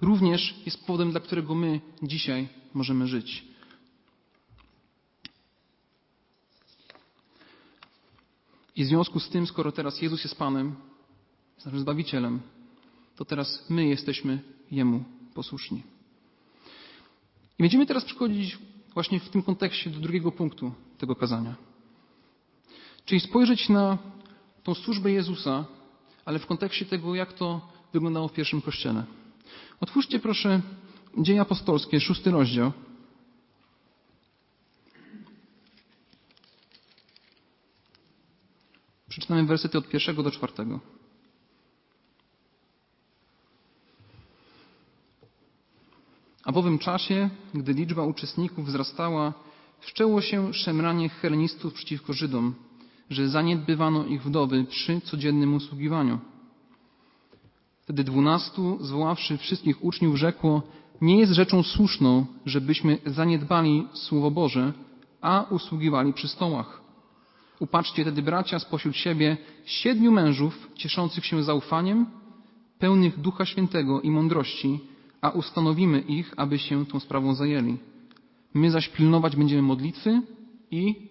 również 0.02 0.56
jest 0.66 0.86
powodem, 0.86 1.12
dla 1.12 1.20
którego 1.20 1.56
my 1.56 1.82
dzisiaj 2.04 2.48
możemy 2.74 3.08
żyć. 3.08 3.46
I 8.76 8.84
w 8.84 8.88
związku 8.88 9.20
z 9.20 9.30
tym, 9.30 9.48
skoro 9.48 9.72
teraz 9.72 10.02
Jezus 10.02 10.24
jest 10.24 10.38
Panem, 10.38 10.76
jest 11.56 11.66
naszym 11.66 11.80
Zbawicielem, 11.80 12.42
to 13.16 13.26
teraz 13.26 13.70
my 13.70 13.86
jesteśmy 13.86 14.40
Jemu 14.72 15.04
posłuszni. 15.34 15.84
I 17.60 17.64
będziemy 17.64 17.86
teraz 17.86 18.06
przychodzić 18.06 18.58
właśnie 18.94 19.20
w 19.20 19.30
tym 19.30 19.44
kontekście 19.44 19.90
do 19.90 20.00
drugiego 20.00 20.32
punktu 20.32 20.72
tego 20.98 21.16
kazania. 21.16 21.56
Czyli 23.06 23.22
spojrzeć 23.22 23.70
na 23.70 23.98
tą 24.64 24.74
służbę 24.74 25.12
Jezusa, 25.12 25.66
ale 26.26 26.40
w 26.40 26.46
kontekście 26.46 26.86
tego, 26.86 27.16
jak 27.16 27.34
to 27.34 27.62
wyglądało 27.94 28.28
w 28.28 28.34
pierwszym 28.34 28.62
kościele. 28.62 29.04
Otwórzcie 29.80 30.20
proszę 30.20 30.62
Dzieje 31.18 31.42
Apostolskie, 31.42 32.00
szósty 32.00 32.32
rozdział. 32.32 32.72
Przeczytamy 39.10 39.46
wersety 39.46 39.78
od 39.78 39.90
pierwszego 39.90 40.24
do 40.24 40.32
czwartego. 40.32 40.80
A 46.44 46.52
w 46.52 46.58
owym 46.58 46.80
czasie, 46.80 47.30
gdy 47.54 47.74
liczba 47.74 48.04
uczestników 48.04 48.66
wzrastała, 48.66 49.34
wszczęło 49.80 50.22
się 50.22 50.54
szemranie 50.54 51.10
helenistów 51.10 51.74
przeciwko 51.74 52.14
Żydom, 52.14 52.56
że 53.12 53.30
zaniedbywano 53.30 54.06
ich 54.06 54.24
wdowy 54.24 54.64
przy 54.64 55.02
codziennym 55.02 55.54
usługiwaniu. 55.54 56.20
Wtedy 57.82 58.04
dwunastu, 58.04 58.78
zwoławszy 58.82 59.38
wszystkich 59.38 59.84
uczniów, 59.84 60.16
rzekło, 60.16 60.62
nie 61.02 61.18
jest 61.18 61.32
rzeczą 61.32 61.64
słuszną, 61.64 62.26
żebyśmy 62.46 62.98
zaniedbali 63.06 63.88
Słowo 63.94 64.32
Boże, 64.32 64.74
a 65.22 65.46
usługiwali 65.50 66.14
przy 66.14 66.28
stołach. 66.28 66.82
Upatrzcie 67.60 68.06
tedy 68.06 68.22
bracia 68.22 68.60
spośród 68.60 68.96
siebie 68.96 69.38
siedmiu 69.66 70.12
mężów 70.12 70.70
cieszących 70.76 71.26
się 71.26 71.44
zaufaniem, 71.44 72.06
pełnych 72.80 73.20
Ducha 73.20 73.46
Świętego 73.46 74.02
i 74.02 74.12
mądrości, 74.12 74.80
a 75.22 75.30
ustanowimy 75.30 76.00
ich, 76.00 76.34
aby 76.38 76.60
się 76.60 76.86
tą 76.86 77.00
sprawą 77.00 77.36
zajęli. 77.36 77.78
My 78.54 78.72
zaś 78.72 78.90
pilnować 78.90 79.36
będziemy 79.36 79.62
modlitwy 79.62 80.22
i 80.72 81.11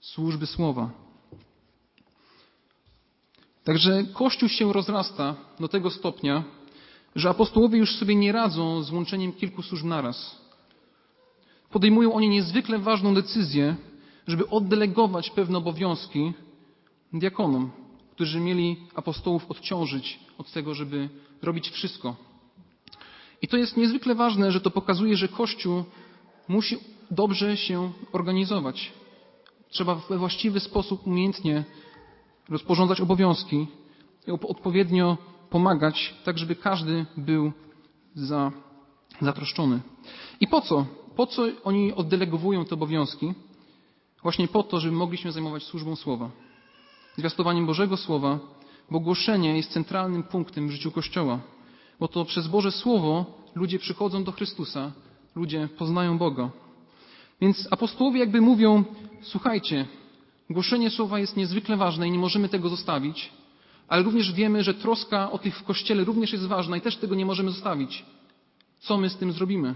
służby 0.00 0.46
słowa. 0.46 0.90
Także 3.64 4.04
Kościół 4.12 4.48
się 4.48 4.72
rozrasta 4.72 5.34
do 5.60 5.68
tego 5.68 5.90
stopnia, 5.90 6.44
że 7.16 7.30
apostołowie 7.30 7.78
już 7.78 7.96
sobie 7.96 8.14
nie 8.14 8.32
radzą 8.32 8.82
z 8.82 8.90
łączeniem 8.90 9.32
kilku 9.32 9.62
służb 9.62 9.84
naraz. 9.86 10.40
Podejmują 11.70 12.12
oni 12.12 12.28
niezwykle 12.28 12.78
ważną 12.78 13.14
decyzję, 13.14 13.76
żeby 14.26 14.48
oddelegować 14.48 15.30
pewne 15.30 15.58
obowiązki 15.58 16.32
diakonom, 17.12 17.70
którzy 18.10 18.40
mieli 18.40 18.76
apostołów 18.94 19.50
odciążyć 19.50 20.20
od 20.38 20.52
tego, 20.52 20.74
żeby 20.74 21.08
robić 21.42 21.70
wszystko. 21.70 22.16
I 23.42 23.48
to 23.48 23.56
jest 23.56 23.76
niezwykle 23.76 24.14
ważne, 24.14 24.52
że 24.52 24.60
to 24.60 24.70
pokazuje, 24.70 25.16
że 25.16 25.28
Kościół 25.28 25.84
musi 26.48 26.78
dobrze 27.10 27.56
się 27.56 27.92
organizować. 28.12 28.92
Trzeba 29.70 29.94
we 29.94 30.18
właściwy 30.18 30.60
sposób 30.60 31.06
umiejętnie 31.06 31.64
rozporządzać 32.48 33.00
obowiązki 33.00 33.66
i 34.26 34.30
odpowiednio 34.30 35.18
pomagać, 35.50 36.14
tak 36.24 36.38
żeby 36.38 36.56
każdy 36.56 37.06
był 37.16 37.52
za, 38.14 38.52
zatroszczony. 39.20 39.80
I 40.40 40.46
po 40.46 40.60
co? 40.60 40.86
Po 41.16 41.26
co 41.26 41.42
oni 41.64 41.94
oddelegowują 41.94 42.64
te 42.64 42.74
obowiązki? 42.74 43.34
Właśnie 44.22 44.48
po 44.48 44.62
to, 44.62 44.80
żeby 44.80 44.96
mogli 44.96 45.18
się 45.18 45.32
zajmować 45.32 45.62
służbą 45.62 45.96
Słowa. 45.96 46.30
Zwiastowaniem 47.16 47.66
Bożego 47.66 47.96
Słowa, 47.96 48.38
bo 48.90 49.00
głoszenie 49.00 49.56
jest 49.56 49.70
centralnym 49.70 50.22
punktem 50.22 50.68
w 50.68 50.70
życiu 50.70 50.90
Kościoła. 50.90 51.38
Bo 52.00 52.08
to 52.08 52.24
przez 52.24 52.48
Boże 52.48 52.72
Słowo 52.72 53.24
ludzie 53.54 53.78
przychodzą 53.78 54.24
do 54.24 54.32
Chrystusa, 54.32 54.92
ludzie 55.34 55.68
poznają 55.78 56.18
Boga. 56.18 56.50
Więc 57.40 57.68
apostołowie 57.70 58.20
jakby 58.20 58.40
mówią, 58.40 58.84
słuchajcie, 59.22 59.86
głoszenie 60.50 60.90
Słowa 60.90 61.18
jest 61.18 61.36
niezwykle 61.36 61.76
ważne 61.76 62.08
i 62.08 62.10
nie 62.10 62.18
możemy 62.18 62.48
tego 62.48 62.68
zostawić, 62.68 63.30
ale 63.88 64.02
również 64.02 64.32
wiemy, 64.32 64.64
że 64.64 64.74
troska 64.74 65.30
o 65.30 65.38
tych 65.38 65.58
w 65.58 65.64
Kościele 65.64 66.04
również 66.04 66.32
jest 66.32 66.46
ważna 66.46 66.76
i 66.76 66.80
też 66.80 66.96
tego 66.96 67.14
nie 67.14 67.26
możemy 67.26 67.50
zostawić. 67.50 68.04
Co 68.78 68.98
my 68.98 69.10
z 69.10 69.16
tym 69.16 69.32
zrobimy? 69.32 69.74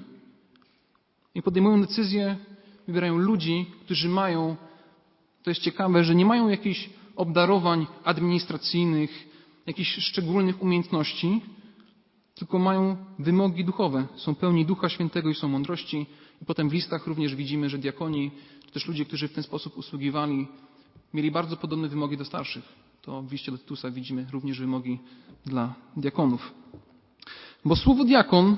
I 1.35 1.43
podejmują 1.43 1.81
decyzję, 1.81 2.37
wybierają 2.87 3.19
ludzi, 3.19 3.67
którzy 3.85 4.09
mają, 4.09 4.57
to 5.43 5.51
jest 5.51 5.61
ciekawe, 5.61 6.05
że 6.05 6.15
nie 6.15 6.25
mają 6.25 6.49
jakichś 6.49 6.91
obdarowań 7.17 7.87
administracyjnych, 8.05 9.29
jakichś 9.67 9.99
szczególnych 9.99 10.63
umiejętności, 10.63 11.41
tylko 12.35 12.59
mają 12.59 12.97
wymogi 13.19 13.65
duchowe. 13.65 14.07
Są 14.17 14.35
pełni 14.35 14.67
Ducha 14.67 14.89
Świętego 14.89 15.31
i 15.31 15.35
są 15.35 15.49
mądrości. 15.49 16.07
I 16.43 16.45
potem 16.45 16.69
w 16.69 16.73
listach 16.73 17.07
również 17.07 17.35
widzimy, 17.35 17.71
że 17.71 17.79
diakoni, 17.79 18.31
też 18.73 18.89
ludzie, 18.89 19.05
którzy 19.05 19.29
w 19.29 19.33
ten 19.33 19.45
sposób 19.45 19.77
usługiwali, 19.77 20.49
mieli 21.15 21.31
bardzo 21.31 21.57
podobne 21.57 21.89
wymogi 21.89 22.17
do 22.17 22.25
starszych. 22.25 22.65
To 23.03 23.23
w 23.23 23.33
liście 23.33 23.53
do 23.53 23.59
Tytusa 23.59 23.91
widzimy 23.91 24.27
również 24.33 24.59
wymogi 24.59 24.99
dla 25.47 25.75
diakonów. 25.97 26.53
Bo 27.65 27.77
słowo 27.77 28.05
diakon 28.05 28.57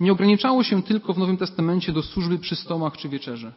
nie 0.00 0.12
ograniczało 0.12 0.64
się 0.64 0.82
tylko 0.82 1.12
w 1.14 1.18
Nowym 1.18 1.36
Testamencie 1.36 1.92
do 1.92 2.02
służby 2.02 2.38
przy 2.38 2.56
stołach 2.56 2.96
czy 2.96 3.08
wieczerze. 3.08 3.52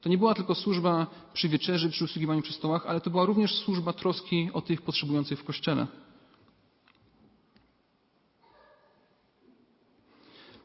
To 0.00 0.08
nie 0.08 0.18
była 0.18 0.34
tylko 0.34 0.54
służba 0.54 1.06
przy 1.32 1.48
wieczerzy, 1.48 1.90
przy 1.90 2.04
usługiwaniu 2.04 2.42
przy 2.42 2.52
stołach, 2.52 2.86
ale 2.86 3.00
to 3.00 3.10
była 3.10 3.24
również 3.24 3.54
służba 3.54 3.92
troski 3.92 4.50
o 4.52 4.60
tych 4.60 4.82
potrzebujących 4.82 5.40
w 5.40 5.44
Kościele. 5.44 5.86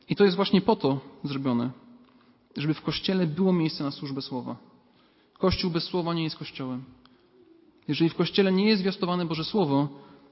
I 0.09 0.15
to 0.15 0.23
jest 0.23 0.35
właśnie 0.35 0.61
po 0.61 0.75
to 0.75 1.00
zrobione, 1.23 1.71
żeby 2.57 2.73
w 2.73 2.81
Kościele 2.81 3.27
było 3.27 3.53
miejsce 3.53 3.83
na 3.83 3.91
służbę 3.91 4.21
Słowa. 4.21 4.71
Kościół 5.41 5.71
bez 5.71 5.83
Słowa 5.83 6.13
nie 6.13 6.24
jest 6.24 6.38
Kościołem. 6.38 6.83
Jeżeli 7.88 8.10
w 8.10 8.15
Kościele 8.15 8.51
nie 8.51 8.65
jest 8.65 8.81
zwiastowane 8.81 9.25
Boże 9.25 9.43
Słowo, 9.43 9.88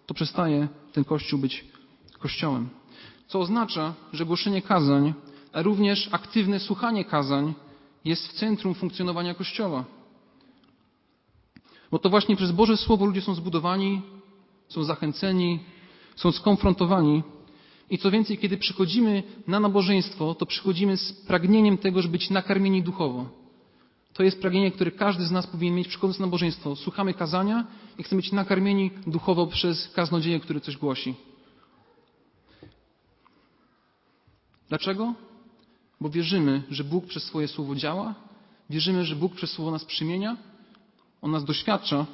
to 0.06 0.14
przestaje 0.14 0.68
ten 0.94 1.04
Kościół 1.04 1.40
być 1.40 1.66
Kościołem. 2.20 2.70
Co 3.28 3.40
oznacza, 3.40 3.94
że 4.14 4.26
głoszenie 4.26 4.62
kazań, 4.62 5.14
a 5.54 5.62
również 5.62 6.10
aktywne 6.12 6.60
słuchanie 6.60 7.06
kazań 7.06 7.54
jest 8.06 8.28
w 8.28 8.34
centrum 8.34 8.74
funkcjonowania 8.74 9.34
Kościoła. 9.34 9.86
Bo 11.92 12.00
to 12.00 12.10
właśnie 12.10 12.36
przez 12.36 12.52
Boże 12.52 12.78
Słowo 12.78 13.06
ludzie 13.06 13.22
są 13.22 13.36
zbudowani, 13.36 14.02
są 14.68 14.84
zachęceni, 14.84 15.60
są 16.16 16.32
skonfrontowani 16.32 17.24
i 17.90 17.98
co 17.98 18.12
więcej, 18.12 18.38
kiedy 18.38 18.58
przychodzimy 18.58 19.24
na 19.48 19.60
nabożeństwo, 19.60 20.36
to 20.36 20.46
przychodzimy 20.46 20.98
z 20.98 21.14
pragnieniem 21.14 21.78
tego, 21.78 22.02
żeby 22.02 22.12
być 22.12 22.30
nakarmieni 22.30 22.84
duchowo. 22.84 23.39
To 24.14 24.24
jest 24.24 24.42
pragnienie, 24.42 24.72
które 24.72 24.92
każdy 24.92 25.26
z 25.26 25.32
nas 25.32 25.48
powinien 25.48 25.76
mieć 25.76 25.88
przychodząc 25.88 26.20
na 26.20 26.26
nabożeństwo. 26.26 26.76
Słuchamy 26.76 27.14
kazania 27.14 27.68
i 27.98 28.04
chcemy 28.04 28.22
być 28.22 28.32
nakarmieni 28.32 28.92
duchowo 29.08 29.48
przez 29.48 29.90
kaznodzieję, 29.90 30.40
który 30.40 30.62
coś 30.62 30.78
głosi. 30.78 31.16
Dlaczego? 34.70 35.14
Bo 36.02 36.10
wierzymy, 36.10 36.64
że 36.70 36.84
Bóg 36.84 37.06
przez 37.06 37.24
swoje 37.24 37.48
słowo 37.48 37.76
działa, 37.76 38.16
wierzymy, 38.70 39.06
że 39.06 39.16
Bóg 39.16 39.36
przez 39.36 39.52
słowo 39.52 39.72
nas 39.72 39.86
przymienia, 39.86 40.38
On 41.22 41.32
nas 41.32 41.46
doświadcza 41.46 42.06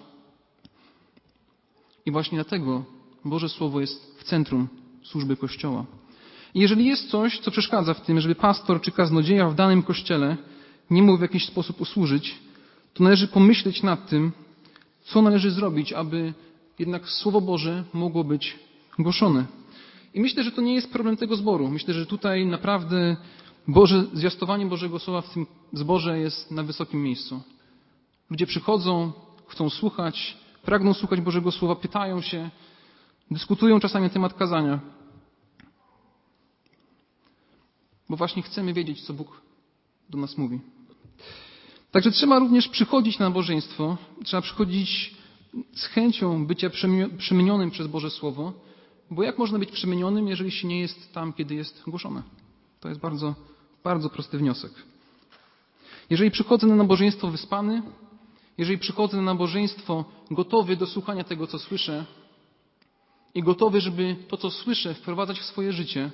i 2.06 2.12
właśnie 2.12 2.36
dlatego 2.36 2.84
Boże 3.26 3.50
Słowo 3.50 3.82
jest 3.82 4.20
w 4.20 4.24
centrum 4.24 4.68
służby 5.04 5.38
Kościoła. 5.38 5.86
I 6.54 6.60
jeżeli 6.60 6.86
jest 6.86 7.10
coś, 7.10 7.40
co 7.40 7.52
przeszkadza 7.52 7.94
w 7.94 8.02
tym, 8.02 8.20
żeby 8.20 8.36
pastor 8.36 8.82
czy 8.82 8.92
kaznodzieja 8.92 9.50
w 9.50 9.56
danym 9.56 9.84
kościele 9.84 10.38
nie 10.90 11.04
mógł 11.04 11.18
w 11.18 11.22
jakiś 11.22 11.46
sposób 11.46 11.82
usłużyć, 11.82 12.36
to 12.94 13.04
należy 13.04 13.28
pomyśleć 13.28 13.84
nad 13.84 14.10
tym, 14.10 14.32
co 15.04 15.22
należy 15.22 15.52
zrobić, 15.52 15.94
aby 15.94 16.34
jednak 16.80 17.10
Słowo 17.10 17.42
Boże 17.42 17.84
mogło 17.94 18.24
być 18.24 18.60
głoszone. 19.00 19.46
I 20.14 20.22
myślę, 20.22 20.44
że 20.44 20.52
to 20.52 20.62
nie 20.62 20.74
jest 20.74 20.92
problem 20.92 21.18
tego 21.18 21.36
zboru. 21.36 21.70
Myślę, 21.70 21.94
że 21.94 22.06
tutaj 22.06 22.46
naprawdę 22.46 23.18
Boże, 23.68 24.06
zwiastowanie 24.14 24.66
Bożego 24.66 25.00
Słowa 25.00 25.22
w 25.22 25.34
tym 25.34 25.46
zborze 25.74 26.20
jest 26.20 26.52
na 26.52 26.64
wysokim 26.64 27.04
miejscu. 27.04 27.42
Ludzie 28.30 28.46
przychodzą, 28.46 29.12
chcą 29.48 29.70
słuchać, 29.70 30.38
pragną 30.64 30.94
słuchać 30.94 31.22
Bożego 31.22 31.52
Słowa, 31.52 31.76
pytają 31.76 32.22
się, 32.22 32.50
dyskutują 33.32 33.80
czasami 33.80 34.04
na 34.04 34.10
temat 34.10 34.34
kazania. 34.34 34.80
Bo 38.10 38.18
właśnie 38.18 38.42
chcemy 38.42 38.74
wiedzieć, 38.74 39.02
co 39.02 39.14
Bóg 39.14 39.42
do 40.10 40.18
nas 40.18 40.38
mówi. 40.38 40.60
Także 41.92 42.12
trzeba 42.12 42.40
również 42.40 42.68
przychodzić 42.68 43.20
na 43.20 43.26
nabożeństwo, 43.26 43.98
trzeba 44.24 44.42
przychodzić 44.42 45.16
z 45.74 45.86
chęcią 45.86 46.46
bycia 46.48 46.70
przemienionym 47.18 47.72
przez 47.72 47.88
Boże 47.88 48.10
Słowo, 48.10 48.54
bo 49.12 49.24
jak 49.24 49.38
można 49.38 49.60
być 49.60 49.72
przemienionym, 49.72 50.28
jeżeli 50.28 50.52
się 50.52 50.68
nie 50.68 50.80
jest 50.80 51.14
tam, 51.14 51.34
kiedy 51.34 51.56
jest 51.56 51.84
głoszone? 51.88 52.24
To 52.80 52.90
jest 52.90 53.02
bardzo, 53.02 53.36
bardzo 53.84 54.10
prosty 54.10 54.38
wniosek. 54.38 54.72
Jeżeli 56.10 56.32
przychodzę 56.32 56.68
na 56.68 56.76
nabożeństwo 56.76 57.28
wyspany, 57.28 57.82
jeżeli 58.58 58.80
przychodzę 58.80 59.18
na 59.18 59.24
nabożeństwo 59.24 60.06
gotowy 60.32 60.76
do 60.76 60.88
słuchania 60.88 61.24
tego, 61.24 61.48
co 61.48 61.60
słyszę 61.60 62.06
i 63.36 63.44
gotowy, 63.44 63.82
żeby 63.82 64.16
to, 64.28 64.38
co 64.38 64.52
słyszę, 64.52 64.94
wprowadzać 64.94 65.40
w 65.40 65.46
swoje 65.46 65.74
życie, 65.74 66.12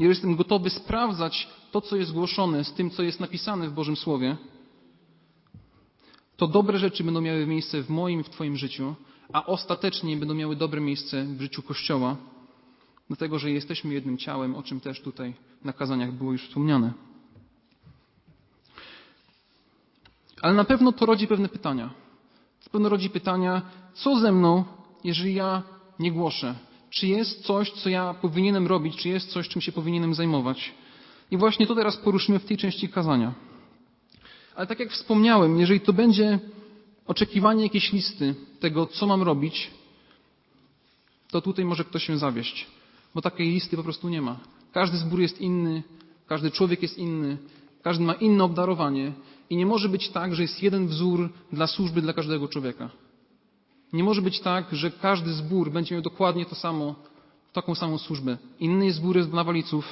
jeżeli 0.00 0.16
jestem 0.16 0.36
gotowy 0.36 0.70
sprawdzać 0.70 1.48
to, 1.72 1.80
co 1.80 1.96
jest 1.96 2.12
głoszone 2.12 2.64
z 2.64 2.72
tym, 2.72 2.90
co 2.90 3.02
jest 3.02 3.20
napisane 3.20 3.68
w 3.68 3.72
Bożym 3.72 3.96
Słowie, 3.96 4.36
to 6.36 6.48
dobre 6.48 6.78
rzeczy 6.78 7.04
będą 7.04 7.20
miały 7.20 7.46
miejsce 7.46 7.82
w 7.82 7.90
moim 7.90 8.24
w 8.24 8.30
Twoim 8.30 8.56
życiu, 8.56 8.94
a 9.32 9.46
ostatecznie 9.46 10.16
będą 10.16 10.34
miały 10.34 10.56
dobre 10.56 10.80
miejsce 10.80 11.24
w 11.24 11.40
życiu 11.40 11.62
Kościoła, 11.62 12.16
dlatego 13.08 13.38
że 13.38 13.50
jesteśmy 13.50 13.94
jednym 13.94 14.18
ciałem, 14.18 14.54
o 14.54 14.62
czym 14.62 14.80
też 14.80 15.00
tutaj 15.00 15.34
na 15.64 15.72
kazaniach 15.72 16.12
było 16.12 16.32
już 16.32 16.42
wspomniane. 16.42 16.92
Ale 20.42 20.54
na 20.54 20.64
pewno 20.64 20.92
to 20.92 21.06
rodzi 21.06 21.26
pewne 21.26 21.48
pytania. 21.48 21.86
Na 22.66 22.70
pewno 22.72 22.88
rodzi 22.88 23.10
pytania, 23.10 23.62
co 23.94 24.20
ze 24.20 24.32
mną, 24.32 24.64
jeżeli 25.04 25.34
ja 25.34 25.62
nie 25.98 26.12
głoszę? 26.12 26.54
Czy 26.90 27.06
jest 27.06 27.44
coś, 27.44 27.70
co 27.70 27.88
ja 27.88 28.14
powinienem 28.14 28.66
robić? 28.66 28.96
Czy 28.96 29.08
jest 29.08 29.30
coś, 29.30 29.48
czym 29.48 29.62
się 29.62 29.72
powinienem 29.72 30.14
zajmować? 30.14 30.72
I 31.30 31.36
właśnie 31.36 31.66
to 31.66 31.74
teraz 31.74 31.96
poruszymy 31.96 32.38
w 32.38 32.44
tej 32.44 32.56
części 32.56 32.88
kazania. 32.88 33.34
Ale 34.56 34.66
tak 34.66 34.80
jak 34.80 34.90
wspomniałem, 34.90 35.60
jeżeli 35.60 35.80
to 35.80 35.92
będzie 35.92 36.38
oczekiwanie 37.06 37.62
jakiejś 37.62 37.92
listy 37.92 38.34
tego, 38.60 38.86
co 38.86 39.06
mam 39.06 39.22
robić, 39.22 39.70
to 41.30 41.40
tutaj 41.40 41.64
może 41.64 41.84
ktoś 41.84 42.04
się 42.04 42.18
zawieść, 42.18 42.66
bo 43.14 43.22
takiej 43.22 43.50
listy 43.50 43.76
po 43.76 43.82
prostu 43.82 44.08
nie 44.08 44.22
ma. 44.22 44.36
Każdy 44.72 44.96
zbór 44.96 45.20
jest 45.20 45.40
inny, 45.40 45.82
każdy 46.26 46.50
człowiek 46.50 46.82
jest 46.82 46.98
inny, 46.98 47.38
każdy 47.82 48.04
ma 48.04 48.14
inne 48.14 48.44
obdarowanie 48.44 49.12
i 49.50 49.56
nie 49.56 49.66
może 49.66 49.88
być 49.88 50.08
tak, 50.08 50.34
że 50.34 50.42
jest 50.42 50.62
jeden 50.62 50.86
wzór 50.86 51.30
dla 51.52 51.66
służby 51.66 52.02
dla 52.02 52.12
każdego 52.12 52.48
człowieka. 52.48 52.90
Nie 53.92 54.04
może 54.04 54.22
być 54.22 54.40
tak, 54.40 54.66
że 54.72 54.90
każdy 54.90 55.32
zbór 55.32 55.70
będzie 55.70 55.94
miał 55.94 56.02
dokładnie 56.02 56.46
to 56.46 56.54
samo, 56.54 56.94
taką 57.52 57.74
samą 57.74 57.98
służbę. 57.98 58.38
Inny 58.60 58.92
zbór 58.92 59.16
jest 59.16 59.30
dla 59.30 59.44
Waliców, 59.44 59.84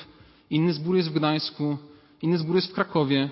inny 0.51 0.73
zbór 0.73 0.97
jest 0.97 1.09
w 1.09 1.13
Gdańsku, 1.13 1.77
inny 2.23 2.39
zbór 2.39 2.57
jest 2.57 2.69
w 2.69 2.75
Krakowie. 2.75 3.31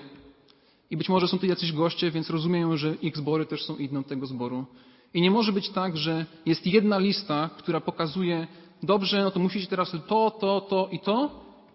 I 0.91 0.97
być 0.97 1.09
może 1.09 1.27
są 1.27 1.39
tu 1.39 1.45
jacyś 1.45 1.73
goście, 1.73 2.11
więc 2.11 2.29
rozumieją, 2.29 2.77
że 2.77 2.95
ich 2.95 3.17
zbory 3.17 3.45
też 3.45 3.65
są 3.65 3.75
inną 3.77 4.03
tego 4.03 4.25
zboru. 4.25 4.65
I 5.13 5.21
nie 5.21 5.31
może 5.31 5.53
być 5.53 5.69
tak, 5.69 5.97
że 5.97 6.25
jest 6.45 6.67
jedna 6.67 6.97
lista, 6.97 7.49
która 7.57 7.81
pokazuje, 7.81 8.47
dobrze, 8.83 9.23
no 9.23 9.31
to 9.31 9.39
musicie 9.39 9.67
teraz 9.67 9.91
to, 10.07 10.31
to, 10.31 10.61
to 10.61 10.89
i 10.91 10.99
to, 10.99 11.29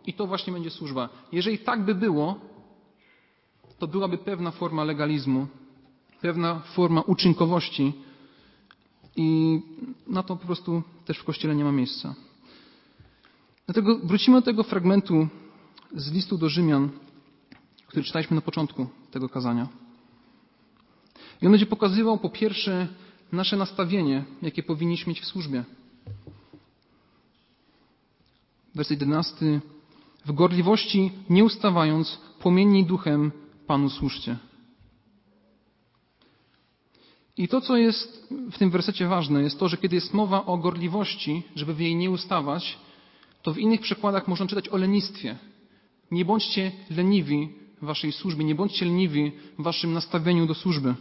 i 0.07 0.13
to 0.13 0.27
właśnie 0.27 0.53
będzie 0.53 0.71
służba. 0.71 1.09
Jeżeli 1.33 1.59
tak 1.59 1.85
by 1.85 1.95
było, 1.95 2.35
to 3.79 3.87
byłaby 3.87 4.19
pewna 4.19 4.51
forma 4.51 4.85
legalizmu, 4.85 5.47
pewna 6.21 6.61
forma 6.61 7.01
uczynkowości 7.01 7.93
i 9.17 9.61
na 10.07 10.23
to 10.23 10.37
po 10.37 10.47
prostu 10.47 10.83
też 11.05 11.19
w 11.19 11.25
Kościele 11.25 11.55
nie 11.55 11.65
ma 11.65 11.73
miejsca. 11.73 12.15
Dlatego 13.67 13.99
wrócimy 13.99 14.37
do 14.37 14.43
tego 14.43 14.63
fragmentu 14.63 15.29
z 15.95 16.13
listu 16.13 16.39
do 16.39 16.49
Rzymian, 16.49 16.91
który 17.87 18.05
czytaliśmy 18.05 18.35
na 18.35 18.41
początku 18.41 18.87
tego 19.11 19.29
kazania. 19.29 19.69
I 21.43 21.47
on 21.47 21.53
będzie 21.53 21.67
pokazywał 21.67 22.19
po 22.19 22.31
pierwsze 22.31 22.89
nasze 23.33 23.57
nastawienie, 23.57 24.25
jakie 24.43 24.63
powinniśmy 24.63 25.11
mieć 25.11 25.21
w 25.21 25.27
służbie. 25.27 25.65
Werset 28.75 29.01
11. 29.01 29.61
W 30.27 30.33
gorliwości 30.33 31.13
nie 31.31 31.45
ustawając, 31.45 32.19
płomienni 32.39 32.87
duchem 32.87 33.33
Panu 33.67 33.91
służcie. 33.91 34.39
I 37.37 37.49
to, 37.49 37.61
co 37.61 37.77
jest 37.77 38.29
w 38.53 38.59
tym 38.59 38.71
wersecie 38.71 39.07
ważne, 39.07 39.43
jest 39.43 39.59
to, 39.59 39.69
że 39.69 39.77
kiedy 39.77 39.95
jest 39.95 40.15
mowa 40.15 40.47
o 40.47 40.59
gorliwości, 40.59 41.43
żeby 41.57 41.75
w 41.75 41.81
jej 41.81 41.97
nie 41.97 42.11
ustawać, 42.11 42.79
to 43.43 43.53
w 43.53 43.59
innych 43.59 43.81
przekładach 43.81 44.29
można 44.29 44.47
czytać 44.47 44.69
o 44.69 44.77
lenistwie. 44.77 45.39
Nie 46.11 46.25
bądźcie 46.25 46.73
leniwi 46.91 47.49
w 47.83 47.85
waszej 47.85 48.13
służbie, 48.13 48.45
nie 48.45 48.55
bądźcie 48.55 48.85
leniwi 48.85 49.33
w 49.59 49.63
waszym 49.63 49.93
nastawieniu 49.93 50.47
do 50.47 50.55
służby. 50.55 50.95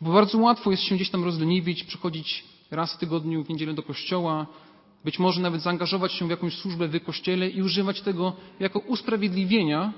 Bo 0.00 0.12
bardzo 0.12 0.38
łatwo 0.38 0.70
jest 0.70 0.82
się 0.82 0.94
gdzieś 0.94 1.10
tam 1.10 1.24
rozleniwić, 1.24 1.84
przychodzić 1.84 2.44
raz 2.70 2.94
w 2.94 2.98
tygodniu 2.98 3.44
w 3.44 3.48
niedzielę 3.48 3.74
do 3.74 3.82
kościoła, 3.82 4.46
być 5.04 5.18
może 5.18 5.40
nawet 5.40 5.62
zaangażować 5.62 6.12
się 6.12 6.26
w 6.26 6.30
jakąś 6.30 6.54
służbę 6.54 6.88
w 6.88 7.04
kościele 7.04 7.48
i 7.48 7.62
używać 7.62 8.00
tego 8.00 8.32
jako 8.60 8.78
usprawiedliwienia 8.78 9.92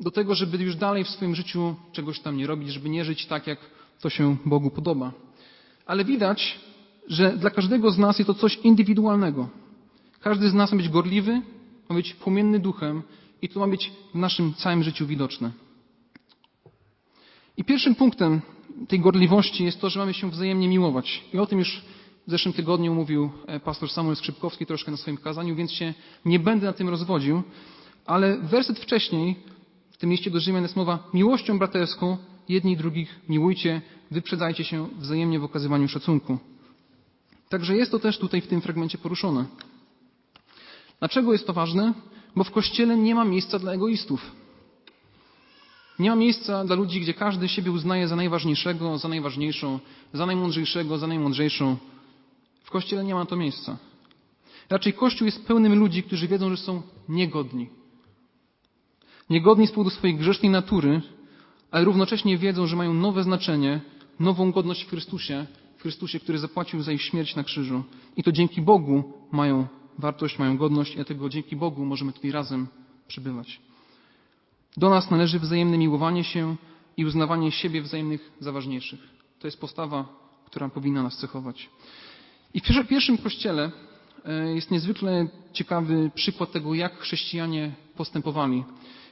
do 0.00 0.10
tego, 0.10 0.34
żeby 0.34 0.58
już 0.58 0.76
dalej 0.76 1.04
w 1.04 1.08
swoim 1.08 1.34
życiu 1.34 1.74
czegoś 1.92 2.20
tam 2.20 2.36
nie 2.36 2.46
robić, 2.46 2.72
żeby 2.72 2.88
nie 2.88 3.04
żyć 3.04 3.26
tak, 3.26 3.46
jak 3.46 3.58
to 4.00 4.10
się 4.10 4.36
Bogu 4.46 4.70
podoba. 4.70 5.12
Ale 5.86 6.04
widać, 6.04 6.60
że 7.08 7.36
dla 7.36 7.50
każdego 7.50 7.90
z 7.90 7.98
nas 7.98 8.18
jest 8.18 8.26
to 8.26 8.34
coś 8.34 8.56
indywidualnego. 8.56 9.48
Każdy 10.20 10.50
z 10.50 10.54
nas 10.54 10.72
ma 10.72 10.76
być 10.76 10.88
gorliwy, 10.88 11.42
ma 11.88 11.96
być 11.96 12.14
płomienny 12.14 12.58
duchem 12.60 13.02
i 13.42 13.48
to 13.48 13.60
ma 13.60 13.68
być 13.68 13.92
w 14.14 14.18
naszym 14.18 14.54
całym 14.54 14.82
życiu 14.82 15.06
widoczne. 15.06 15.50
I 17.56 17.64
pierwszym 17.64 17.94
punktem 17.94 18.40
tej 18.88 19.00
gorliwości 19.00 19.64
jest 19.64 19.80
to, 19.80 19.90
że 19.90 20.00
mamy 20.00 20.14
się 20.14 20.30
wzajemnie 20.30 20.68
miłować. 20.68 21.24
I 21.34 21.38
o 21.38 21.46
tym 21.46 21.58
już 21.58 21.82
w 22.26 22.30
zeszłym 22.30 22.54
tygodniu 22.54 22.94
mówił 22.94 23.30
e, 23.46 23.60
pastor 23.60 23.90
Samuel 23.90 24.16
Skrzypkowski 24.16 24.66
troszkę 24.66 24.90
na 24.90 24.96
swoim 24.96 25.16
kazaniu, 25.16 25.54
więc 25.54 25.72
się 25.72 25.94
nie 26.24 26.38
będę 26.38 26.66
na 26.66 26.72
tym 26.72 26.88
rozwodził, 26.88 27.42
ale 28.06 28.38
werset 28.38 28.78
wcześniej 28.78 29.36
w 29.90 29.96
tym 29.96 30.10
liście 30.10 30.30
do 30.30 30.40
Rzymian 30.40 30.62
jest 30.62 30.76
mowa 30.76 31.08
miłością 31.14 31.58
braterską 31.58 32.16
jedni 32.48 32.76
drugich 32.76 33.20
miłujcie, 33.28 33.82
wyprzedzajcie 34.10 34.64
się 34.64 34.88
wzajemnie 34.98 35.38
w 35.38 35.44
okazywaniu 35.44 35.88
szacunku. 35.88 36.38
Także 37.48 37.76
jest 37.76 37.90
to 37.90 37.98
też 37.98 38.18
tutaj 38.18 38.40
w 38.40 38.46
tym 38.46 38.60
fragmencie 38.60 38.98
poruszone. 38.98 39.44
Dlaczego 40.98 41.32
jest 41.32 41.46
to 41.46 41.52
ważne? 41.52 41.94
Bo 42.36 42.44
w 42.44 42.50
Kościele 42.50 42.96
nie 42.96 43.14
ma 43.14 43.24
miejsca 43.24 43.58
dla 43.58 43.72
egoistów. 43.72 44.32
Nie 45.98 46.10
ma 46.10 46.16
miejsca 46.16 46.64
dla 46.64 46.76
ludzi, 46.76 47.00
gdzie 47.00 47.14
każdy 47.14 47.48
siebie 47.48 47.70
uznaje 47.72 48.08
za 48.08 48.16
najważniejszego, 48.16 48.98
za 48.98 49.08
najważniejszą, 49.08 49.78
za 50.12 50.26
najmądrzejszego, 50.26 50.98
za 50.98 51.06
najmądrzejszą. 51.06 51.76
W 52.64 52.70
Kościele 52.70 53.04
nie 53.04 53.14
ma 53.14 53.26
to 53.26 53.36
miejsca. 53.36 53.76
Raczej 54.70 54.92
Kościół 54.92 55.26
jest 55.26 55.46
pełnym 55.46 55.74
ludzi, 55.74 56.02
którzy 56.02 56.28
wiedzą, 56.28 56.50
że 56.50 56.56
są 56.56 56.82
niegodni. 57.08 57.68
Niegodni 59.30 59.66
z 59.66 59.70
powodu 59.70 59.90
swojej 59.90 60.16
grzesznej 60.16 60.50
natury, 60.50 61.02
ale 61.70 61.84
równocześnie 61.84 62.38
wiedzą, 62.38 62.66
że 62.66 62.76
mają 62.76 62.94
nowe 62.94 63.22
znaczenie, 63.22 63.80
nową 64.20 64.52
godność 64.52 64.84
w 64.84 64.90
Chrystusie, 64.90 65.46
w 65.76 65.82
Chrystusie, 65.82 66.20
który 66.20 66.38
zapłacił 66.38 66.82
za 66.82 66.92
ich 66.92 67.02
śmierć 67.02 67.36
na 67.36 67.44
krzyżu. 67.44 67.82
I 68.16 68.22
to 68.22 68.32
dzięki 68.32 68.62
Bogu 68.62 69.12
mają 69.32 69.66
wartość, 69.98 70.38
mają 70.38 70.56
godność 70.56 70.92
i 70.92 70.96
dlatego 70.96 71.28
dzięki 71.28 71.56
Bogu 71.56 71.84
możemy 71.84 72.12
tutaj 72.12 72.30
razem 72.30 72.66
przebywać. 73.08 73.60
Do 74.76 74.90
nas 74.90 75.10
należy 75.10 75.38
wzajemne 75.38 75.78
miłowanie 75.78 76.24
się 76.24 76.56
i 76.96 77.04
uznawanie 77.04 77.52
siebie 77.52 77.82
wzajemnych 77.82 78.32
za 78.40 78.52
ważniejszych. 78.52 79.00
To 79.38 79.46
jest 79.46 79.60
postawa, 79.60 80.08
która 80.46 80.68
powinna 80.68 81.02
nas 81.02 81.16
cechować. 81.16 81.70
I 82.54 82.60
w 82.60 82.88
pierwszym 82.88 83.18
kościele 83.18 83.70
e, 84.24 84.54
jest 84.54 84.70
niezwykle 84.70 85.28
ciekawy 85.52 86.10
przykład 86.14 86.52
tego, 86.52 86.74
jak 86.74 86.98
chrześcijanie 86.98 87.72
postępowali. 87.96 88.64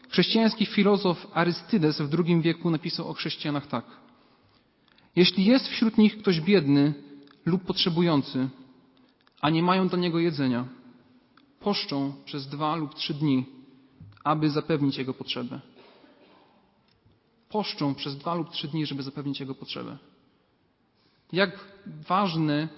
Chrześcijański 0.08 0.66
filozof 0.66 1.26
Arystydes 1.32 2.00
w 2.00 2.14
II 2.18 2.42
wieku 2.42 2.70
napisał 2.70 3.08
o 3.08 3.14
chrześcijanach 3.14 3.66
tak. 3.66 3.84
Jeśli 5.16 5.44
jest 5.44 5.68
wśród 5.68 5.98
nich 5.98 6.18
ktoś 6.18 6.40
biedny 6.40 6.94
lub 7.46 7.64
potrzebujący, 7.64 8.48
a 9.40 9.50
nie 9.50 9.62
mają 9.62 9.88
dla 9.88 9.98
niego 9.98 10.18
jedzenia, 10.18 10.68
poszczą 11.60 12.12
przez 12.24 12.48
dwa 12.48 12.76
lub 12.76 12.94
trzy 12.94 13.14
dni, 13.14 13.46
aby 14.24 14.50
zapewnić 14.50 14.96
jego 14.96 15.14
potrzebę. 15.14 15.60
poszczą 17.48 17.94
przez 17.94 18.16
dwa 18.18 18.34
lub 18.34 18.50
trzy 18.50 18.68
dni, 18.68 18.86
żeby 18.86 19.02
zapewnić 19.02 19.40
jego 19.40 19.54
potrzebę. 19.54 19.98
Jak 21.32 21.68
ważne 22.08 22.68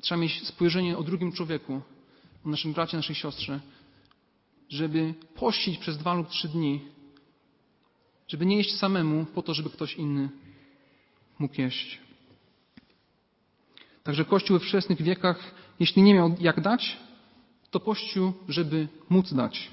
trzeba 0.00 0.20
mieć 0.20 0.46
spojrzenie 0.46 0.98
o 0.98 1.02
drugim 1.02 1.32
człowieku, 1.32 1.80
o 2.46 2.48
naszym 2.48 2.72
bracie, 2.72 2.96
naszej 2.96 3.16
siostrze, 3.16 3.60
żeby 4.68 5.14
pościć 5.34 5.78
przez 5.78 5.98
dwa 5.98 6.14
lub 6.14 6.28
trzy 6.28 6.48
dni, 6.48 6.80
żeby 8.28 8.46
nie 8.46 8.56
jeść 8.56 8.74
samemu 8.74 9.24
po 9.24 9.42
to, 9.42 9.54
żeby 9.54 9.70
ktoś 9.70 9.94
inny 9.94 10.28
mógł 11.38 11.60
jeść. 11.60 11.98
Także 14.02 14.24
Kościół 14.24 14.58
we 14.58 14.64
wczesnych 14.64 15.02
wiekach, 15.02 15.54
jeśli 15.80 16.02
nie 16.02 16.14
miał 16.14 16.36
jak 16.40 16.60
dać, 16.60 16.96
to 17.70 17.80
pościł, 17.80 18.32
żeby 18.48 18.88
móc 19.08 19.34
dać. 19.34 19.70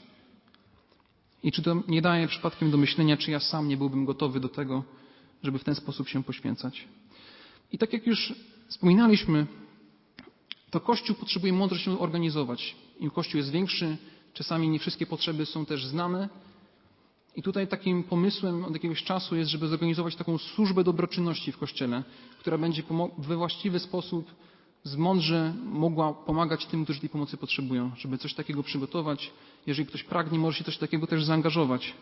I 1.44 1.52
czy 1.52 1.62
to 1.62 1.84
nie 1.88 2.02
daje 2.02 2.28
przypadkiem 2.28 2.72
do 2.72 2.78
myślenia, 2.78 3.18
czy 3.18 3.32
ja 3.32 3.40
sam 3.40 3.68
nie 3.68 3.78
byłbym 3.78 4.06
gotowy 4.06 4.40
do 4.40 4.50
tego, 4.50 4.84
żeby 5.44 5.60
w 5.60 5.64
ten 5.64 5.76
sposób 5.76 6.10
się 6.10 6.24
poświęcać. 6.24 6.88
I 7.72 7.78
tak 7.78 7.94
jak 7.94 8.08
już 8.08 8.34
wspominaliśmy, 8.68 9.48
to 10.70 10.80
Kościół 10.80 11.16
potrzebuje 11.16 11.54
mądrze 11.54 11.80
się 11.80 12.00
organizować. 12.00 12.76
Im 13.00 13.10
Kościół 13.10 13.38
jest 13.38 13.52
większy, 13.52 13.98
czasami 14.34 14.70
nie 14.70 14.80
wszystkie 14.80 15.06
potrzeby 15.06 15.46
są 15.46 15.66
też 15.66 15.86
znane. 15.86 16.30
I 17.36 17.44
tutaj 17.44 17.68
takim 17.68 18.04
pomysłem 18.04 18.66
od 18.66 18.74
jakiegoś 18.74 19.04
czasu 19.04 19.36
jest, 19.36 19.52
żeby 19.52 19.68
zorganizować 19.68 20.16
taką 20.16 20.38
służbę 20.38 20.84
dobroczynności 20.84 21.52
w 21.52 21.58
Kościele, 21.58 22.04
która 22.40 22.58
będzie 22.58 22.84
we 23.18 23.36
właściwy 23.36 23.80
sposób 23.80 24.32
mądrze 24.98 25.54
mogła 25.66 26.14
pomagać 26.14 26.66
tym, 26.66 26.84
którzy 26.84 27.00
tej 27.00 27.10
pomocy 27.10 27.38
potrzebują, 27.38 27.92
żeby 27.98 28.18
coś 28.18 28.34
takiego 28.34 28.64
przygotować. 28.64 29.32
Jeżeli 29.68 29.88
ktoś 29.88 30.04
pragnie, 30.04 30.40
może 30.40 30.58
się 30.58 30.64
coś 30.64 30.78
takiego 30.78 31.08
też 31.08 31.24
zaangażować. 31.24 31.94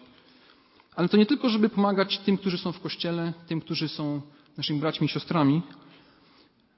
Ale 0.95 1.09
to 1.09 1.17
nie 1.17 1.25
tylko, 1.25 1.49
żeby 1.49 1.69
pomagać 1.69 2.19
tym, 2.19 2.37
którzy 2.37 2.57
są 2.57 2.71
w 2.71 2.79
Kościele, 2.79 3.33
tym, 3.47 3.61
którzy 3.61 3.87
są 3.87 4.21
naszymi 4.57 4.79
braćmi 4.79 5.05
i 5.05 5.09
siostrami, 5.09 5.61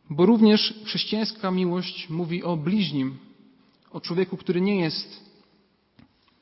bo 0.09 0.25
również 0.25 0.73
chrześcijańska 0.85 1.51
miłość 1.51 2.09
mówi 2.09 2.43
o 2.43 2.57
bliźnim, 2.57 3.17
o 3.91 4.01
człowieku, 4.01 4.37
który 4.37 4.61
nie 4.61 4.79
jest 4.79 5.32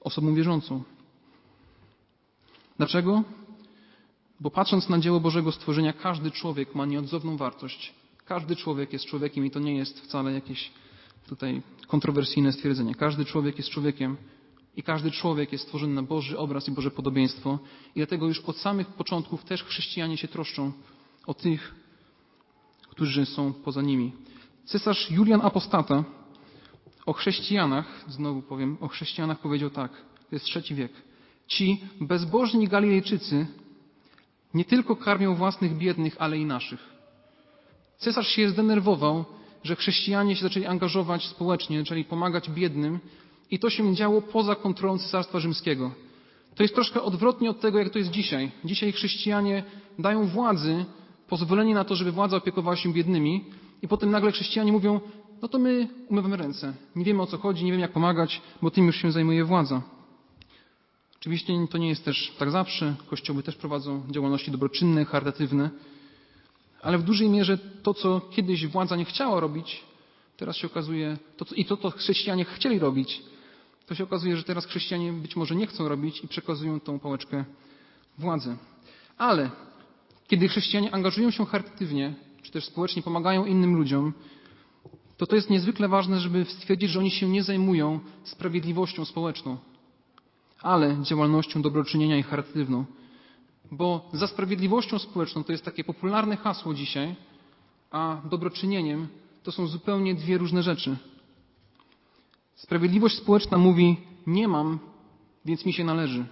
osobą 0.02 0.34
wierzącą. 0.34 0.84
Dlaczego? 2.78 3.24
Bo 4.40 4.52
patrząc 4.52 4.90
na 4.90 5.00
dzieło 5.00 5.20
Bożego 5.20 5.52
stworzenia, 5.52 5.94
każdy 5.94 6.32
człowiek 6.32 6.76
ma 6.76 6.86
nieodzowną 6.86 7.38
wartość. 7.38 7.94
Każdy 8.26 8.56
człowiek 8.56 8.94
jest 8.94 9.06
człowiekiem 9.06 9.46
i 9.46 9.52
to 9.52 9.60
nie 9.60 9.76
jest 9.76 10.00
wcale 10.00 10.34
jakieś 10.34 10.72
tutaj 11.28 11.62
kontrowersyjne 11.88 12.54
stwierdzenie. 12.54 12.96
Każdy 12.96 13.26
człowiek 13.26 13.58
jest 13.58 13.70
człowiekiem 13.70 14.18
i 14.76 14.84
każdy 14.84 15.12
człowiek 15.12 15.52
jest 15.52 15.64
stworzony 15.64 15.94
na 15.94 16.04
Boży 16.04 16.38
obraz 16.38 16.68
i 16.68 16.72
Boże 16.72 16.92
podobieństwo. 16.92 17.60
I 17.96 18.00
dlatego 18.00 18.28
już 18.28 18.40
od 18.40 18.58
samych 18.58 18.88
początków 18.88 19.44
też 19.44 19.64
chrześcijanie 19.64 20.18
się 20.18 20.28
troszczą 20.28 20.72
o 21.28 21.34
tych, 21.34 21.76
którzy 22.90 23.26
są 23.26 23.54
poza 23.54 23.82
nimi. 23.82 24.12
Cesarz 24.66 25.12
Julian 25.12 25.42
Apostata 25.42 26.04
o 27.06 27.14
chrześcijanach, 27.14 28.06
znowu 28.08 28.42
powiem, 28.42 28.78
o 28.82 28.88
chrześcijanach 28.88 29.40
powiedział 29.40 29.70
tak, 29.70 29.92
to 30.30 30.36
jest 30.36 30.46
trzeci 30.46 30.76
wiek. 30.76 30.92
Ci 31.48 31.82
bezbożni 32.02 32.68
Galilejczycy 32.68 33.48
nie 34.54 34.66
tylko 34.66 34.96
karmią 34.96 35.36
własnych 35.36 35.78
biednych, 35.78 36.16
ale 36.20 36.38
i 36.38 36.46
naszych. 36.46 36.90
Cesarz 37.98 38.28
się 38.28 38.50
zdenerwował, 38.50 39.26
że 39.64 39.76
chrześcijanie 39.76 40.36
się 40.36 40.42
zaczęli 40.42 40.66
angażować 40.66 41.26
społecznie, 41.26 41.80
zaczęli 41.80 42.04
pomagać 42.04 42.50
biednym 42.50 43.00
i 43.52 43.60
to 43.60 43.70
się 43.70 43.96
działo 43.96 44.22
poza 44.22 44.56
kontrolą 44.56 44.98
Cesarstwa 44.98 45.40
Rzymskiego. 45.40 45.92
To 46.56 46.64
jest 46.64 46.76
troszkę 46.76 47.02
odwrotnie 47.02 47.50
od 47.50 47.60
tego, 47.60 47.80
jak 47.80 47.90
to 47.90 48.00
jest 48.00 48.12
dzisiaj. 48.12 48.52
Dzisiaj 48.66 48.92
chrześcijanie 48.92 49.64
dają 50.00 50.28
władzy 50.28 50.86
pozwolenie 51.30 51.74
na 51.74 51.84
to, 51.84 51.96
żeby 51.96 52.12
władza 52.12 52.38
opiekowała 52.38 52.76
się 52.76 52.94
biednymi 52.94 53.46
i 53.82 53.88
potem 53.88 54.12
nagle 54.12 54.32
chrześcijanie 54.32 54.72
mówią, 54.72 55.00
no 55.42 55.48
to 55.48 55.60
my 55.60 55.88
umywamy 56.10 56.38
ręce. 56.38 56.74
Nie 56.96 57.06
wiemy 57.06 57.22
o 57.22 57.28
co 57.28 57.38
chodzi, 57.38 57.66
nie 57.66 57.72
wiemy 57.72 57.82
jak 57.82 57.92
pomagać, 57.92 58.42
bo 58.62 58.72
tym 58.72 58.86
już 58.86 58.96
się 58.96 59.12
zajmuje 59.12 59.46
władza. 59.46 59.82
Oczywiście 61.20 61.54
to 61.70 61.78
nie 61.78 61.90
jest 61.90 62.06
też 62.06 62.36
tak 62.40 62.52
zawsze. 62.52 62.96
Kościoły 63.10 63.44
też 63.44 63.56
prowadzą 63.56 64.04
działalności 64.12 64.52
dobroczynne, 64.52 65.06
charytatywne, 65.06 65.70
ale 66.82 66.98
w 66.98 67.04
dużej 67.04 67.30
mierze 67.30 67.58
to, 67.58 67.94
co 67.94 68.22
kiedyś 68.32 68.68
władza 68.68 68.96
nie 68.96 69.06
chciała 69.06 69.40
robić, 69.40 69.84
teraz 70.38 70.58
się 70.58 70.68
okazuje, 70.68 71.18
to, 71.38 71.46
i 71.56 71.66
to, 71.66 71.78
co 71.78 71.90
chrześcijanie 71.90 72.46
chcieli 72.46 72.80
robić, 72.80 73.22
to 73.86 73.96
się 73.96 74.04
okazuje, 74.04 74.38
że 74.38 74.44
teraz 74.44 74.66
chrześcijanie 74.66 75.14
być 75.14 75.36
może 75.36 75.56
nie 75.56 75.68
chcą 75.68 75.88
robić 75.88 76.24
i 76.24 76.28
przekazują 76.28 76.80
tą 76.80 77.00
pałeczkę 77.00 77.46
władzy. 78.18 78.58
Ale 79.18 79.50
kiedy 80.28 80.48
chrześcijanie 80.48 80.94
angażują 80.94 81.32
się 81.32 81.46
charytatywnie, 81.46 82.14
czy 82.42 82.52
też 82.52 82.66
społecznie 82.66 83.02
pomagają 83.02 83.46
innym 83.46 83.76
ludziom, 83.76 84.14
to 85.22 85.28
to 85.28 85.36
jest 85.36 85.50
niezwykle 85.50 85.88
ważne, 85.88 86.20
żeby 86.20 86.46
stwierdzić, 86.46 86.90
że 86.90 87.00
oni 87.00 87.12
się 87.12 87.30
nie 87.30 87.44
zajmują 87.44 88.00
sprawiedliwością 88.24 89.06
społeczną, 89.06 89.58
ale 90.62 90.98
działalnością 91.04 91.62
dobroczynienia 91.62 92.18
i 92.18 92.24
charytatywną. 92.24 92.86
Bo 93.72 94.10
za 94.14 94.28
sprawiedliwością 94.28 95.00
społeczną 95.00 95.44
to 95.44 95.52
jest 95.52 95.66
takie 95.66 95.84
popularne 95.84 96.38
hasło 96.38 96.74
dzisiaj, 96.74 97.16
a 97.92 98.22
dobroczynieniem 98.30 99.08
to 99.44 99.52
są 99.52 99.68
zupełnie 99.68 100.16
dwie 100.16 100.38
różne 100.38 100.64
rzeczy. 100.64 100.98
Sprawiedliwość 102.56 103.18
społeczna 103.18 103.58
mówi: 103.58 103.98
Nie 104.28 104.48
mam, 104.48 104.80
więc 105.46 105.66
mi 105.66 105.74
się 105.74 105.84
należy. 105.84 106.26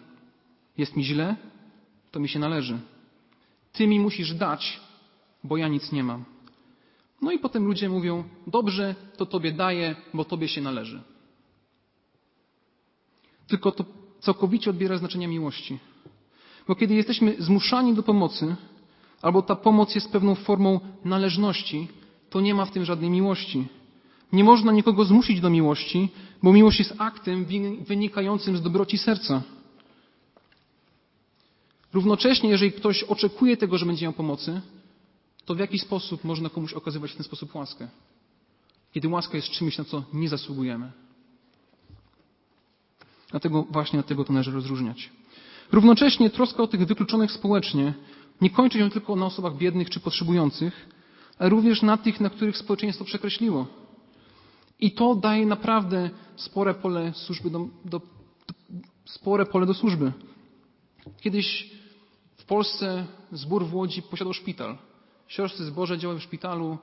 Jest 0.77 0.95
mi 0.95 1.03
źle, 1.03 1.35
to 2.11 2.19
mi 2.19 2.29
się 2.29 2.39
należy. 2.39 2.79
Ty 3.73 3.87
mi 3.87 3.99
musisz 3.99 4.33
dać, 4.33 4.79
bo 5.43 5.57
ja 5.57 5.67
nic 5.67 5.91
nie 5.91 6.03
mam. 6.03 6.25
No 7.21 7.31
i 7.31 7.39
potem 7.39 7.65
ludzie 7.65 7.89
mówią: 7.89 8.23
Dobrze, 8.47 8.95
to 9.17 9.25
Tobie 9.25 9.51
daję, 9.51 9.95
bo 10.13 10.25
Tobie 10.25 10.47
się 10.47 10.61
należy. 10.61 11.01
Tylko 13.47 13.71
to 13.71 13.85
całkowicie 14.19 14.69
odbiera 14.69 14.97
znaczenia 14.97 15.27
miłości. 15.27 15.79
Bo 16.67 16.75
kiedy 16.75 16.93
jesteśmy 16.93 17.35
zmuszani 17.39 17.93
do 17.93 18.03
pomocy, 18.03 18.55
albo 19.21 19.41
ta 19.41 19.55
pomoc 19.55 19.95
jest 19.95 20.11
pewną 20.11 20.35
formą 20.35 20.79
należności, 21.05 21.87
to 22.29 22.41
nie 22.41 22.55
ma 22.55 22.65
w 22.65 22.71
tym 22.71 22.85
żadnej 22.85 23.09
miłości. 23.09 23.67
Nie 24.33 24.43
można 24.43 24.71
nikogo 24.71 25.05
zmusić 25.05 25.41
do 25.41 25.49
miłości, 25.49 26.09
bo 26.43 26.53
miłość 26.53 26.79
jest 26.79 26.93
aktem 26.97 27.45
wynikającym 27.81 28.57
z 28.57 28.61
dobroci 28.61 28.97
serca. 28.97 29.41
Równocześnie, 31.93 32.49
jeżeli 32.49 32.71
ktoś 32.71 33.03
oczekuje 33.03 33.57
tego, 33.57 33.77
że 33.77 33.85
będzie 33.85 34.05
miał 34.05 34.13
pomocy, 34.13 34.61
to 35.49 35.55
w 35.55 35.59
jaki 35.59 35.79
sposób 35.79 36.23
można 36.23 36.49
komuś 36.49 36.73
okazywać 36.73 37.11
w 37.11 37.15
ten 37.15 37.23
sposób 37.23 37.55
łaskę? 37.55 37.87
Kiedy 38.91 39.07
łaska 39.07 39.37
jest 39.37 39.49
czymś, 39.49 39.77
na 39.77 39.83
co 39.83 40.03
nie 40.13 40.29
zasługujemy. 40.29 40.91
Dlatego 43.31 43.63
właśnie 43.63 43.99
dlatego 43.99 44.23
to 44.23 44.33
należy 44.33 44.51
rozróżniać. 44.51 45.09
Równocześnie 45.71 46.29
troska 46.29 46.63
o 46.63 46.67
tych 46.67 46.85
wykluczonych 46.85 47.31
społecznie 47.31 47.93
nie 48.41 48.49
kończy 48.49 48.77
się 48.77 48.89
tylko 48.89 49.15
na 49.15 49.25
osobach 49.25 49.57
biednych 49.57 49.89
czy 49.89 49.99
potrzebujących, 49.99 50.89
ale 51.39 51.49
również 51.49 51.81
na 51.81 51.97
tych, 51.97 52.19
na 52.19 52.29
których 52.29 52.57
społeczeństwo 52.57 53.05
przekreśliło. 53.05 53.67
I 54.79 54.91
to 54.91 55.15
daje 55.15 55.45
naprawdę 55.45 56.09
spore 56.35 56.73
pole 56.73 57.13
służby 57.13 57.49
do, 57.49 57.59
do, 57.85 57.99
do 57.99 58.03
spore 59.05 59.45
pole 59.45 59.65
do 59.65 59.73
służby. 59.73 60.11
Kiedyś 61.21 61.71
w 62.37 62.45
Polsce 62.45 63.05
zbór 63.31 63.65
w 63.65 63.73
Łodzi 63.73 64.01
posiadał 64.01 64.33
szpital. 64.33 64.88
Siostry 65.29 65.65
zboże 65.65 65.97
działały 65.97 66.19
w 66.19 66.23
szpitalu, 66.23 66.77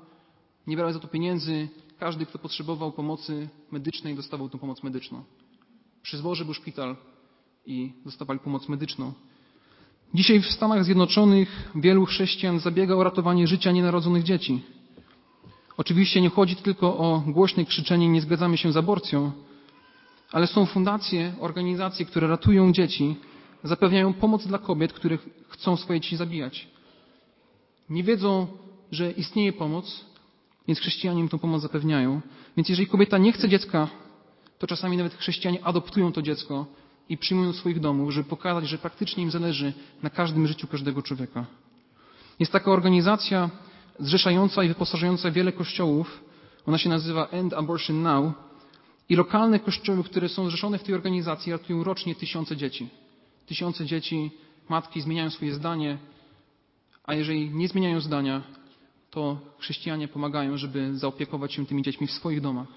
nie 0.67 0.77
brały 0.77 0.93
za 0.93 1.01
to 1.01 1.09
pieniędzy. 1.09 1.69
Każdy, 1.99 2.27
kto 2.27 2.39
potrzebował 2.39 2.93
pomocy 2.93 3.49
medycznej, 3.71 4.15
dostawał 4.15 4.49
tę 4.49 4.59
pomoc 4.59 4.83
medyczną. 4.83 5.25
Przy 6.03 6.19
zborze 6.19 6.45
był 6.45 6.55
szpital 6.55 6.97
i 7.67 7.93
dostawali 8.05 8.41
pomoc 8.41 8.69
medyczną. 8.69 9.13
Dzisiaj 10.15 10.41
w 10.41 10.47
Stanach 10.47 10.85
Zjednoczonych 10.85 11.71
wielu 11.75 12.07
chrześcijan 12.07 12.59
zabiega 12.59 12.95
o 12.95 13.05
ratowanie 13.05 13.47
życia 13.47 13.73
nienarodzonych 13.73 14.23
dzieci. 14.23 14.63
Oczywiście 15.77 16.21
nie 16.21 16.31
chodzi 16.31 16.57
tylko 16.57 16.99
o 16.99 17.23
głośne 17.27 17.65
krzyczenie 17.65 18.09
nie 18.09 18.21
zgadzamy 18.21 18.57
się 18.57 18.73
z 18.73 18.77
aborcją, 18.77 19.33
ale 20.33 20.47
są 20.47 20.67
fundacje, 20.67 21.35
organizacje, 21.41 22.07
które 22.07 22.27
ratują 22.27 22.73
dzieci, 22.73 23.17
zapewniają 23.65 24.13
pomoc 24.13 24.47
dla 24.47 24.59
kobiet, 24.59 24.93
które 24.93 25.19
chcą 25.49 25.77
swoje 25.77 26.01
dzieci 26.01 26.17
zabijać. 26.17 26.76
Nie 27.91 28.03
wiedzą, 28.03 28.47
że 28.93 29.11
istnieje 29.11 29.53
pomoc, 29.53 30.05
więc 30.69 30.81
chrześcijanie 30.81 31.21
im 31.21 31.29
tę 31.29 31.39
pomoc 31.39 31.63
zapewniają. 31.63 32.21
Więc 32.57 32.69
jeżeli 32.69 32.89
kobieta 32.89 33.19
nie 33.19 33.33
chce 33.33 33.49
dziecka, 33.49 33.89
to 34.59 34.67
czasami 34.67 34.97
nawet 34.97 35.15
chrześcijanie 35.15 35.65
adoptują 35.65 36.13
to 36.13 36.23
dziecko 36.23 36.67
i 37.09 37.19
przyjmują 37.19 37.53
do 37.53 37.59
swoich 37.59 37.81
domów, 37.81 38.11
żeby 38.11 38.29
pokazać, 38.29 38.69
że 38.69 38.79
praktycznie 38.79 39.23
im 39.23 39.31
zależy 39.31 39.73
na 40.03 40.11
każdym 40.11 40.47
życiu 40.47 40.67
każdego 40.67 41.03
człowieka. 41.03 41.47
Jest 42.41 42.53
taka 42.53 42.71
organizacja 42.71 43.51
zrzeszająca 43.99 44.65
i 44.65 44.69
wyposażająca 44.69 45.31
wiele 45.31 45.53
kościołów. 45.53 46.25
Ona 46.67 46.79
się 46.79 46.89
nazywa 46.89 47.27
End 47.27 47.55
Abortion 47.55 48.03
Now. 48.03 48.33
I 49.09 49.17
lokalne 49.17 49.61
kościoły, 49.61 50.05
które 50.05 50.29
są 50.29 50.49
zrzeszone 50.49 50.79
w 50.79 50.83
tej 50.83 50.95
organizacji, 50.95 51.53
ratują 51.53 51.85
rocznie 51.85 52.15
tysiące 52.15 52.57
dzieci. 52.57 52.89
Tysiące 53.47 53.87
dzieci 53.87 54.31
matki 54.69 55.01
zmieniają 55.01 55.31
swoje 55.31 55.55
zdanie, 55.55 55.99
a 57.07 57.15
jeżeli 57.15 57.51
nie 57.51 57.69
zmieniają 57.69 58.01
zdania, 58.01 58.43
to 59.11 59.39
chrześcijanie 59.59 60.09
pomagają, 60.09 60.57
żeby 60.57 60.99
zaopiekować 60.99 61.53
się 61.53 61.67
tymi 61.67 61.83
dziećmi 61.83 62.07
w 62.07 62.13
swoich 62.13 62.41
domach. 62.41 62.69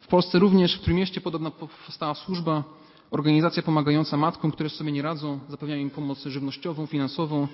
W 0.00 0.06
Polsce 0.06 0.38
również 0.38 0.76
w 0.76 0.80
Trójmieście 0.80 1.20
podobna 1.20 1.50
powstała 1.50 2.14
służba, 2.14 2.64
organizacja 3.10 3.62
pomagająca 3.62 4.16
matkom, 4.16 4.52
które 4.52 4.70
sobie 4.70 4.92
nie 4.92 5.02
radzą, 5.02 5.40
zapewniają 5.48 5.80
im 5.82 5.90
pomoc 5.90 6.24
żywnościową, 6.24 6.86
finansową, 6.86 7.48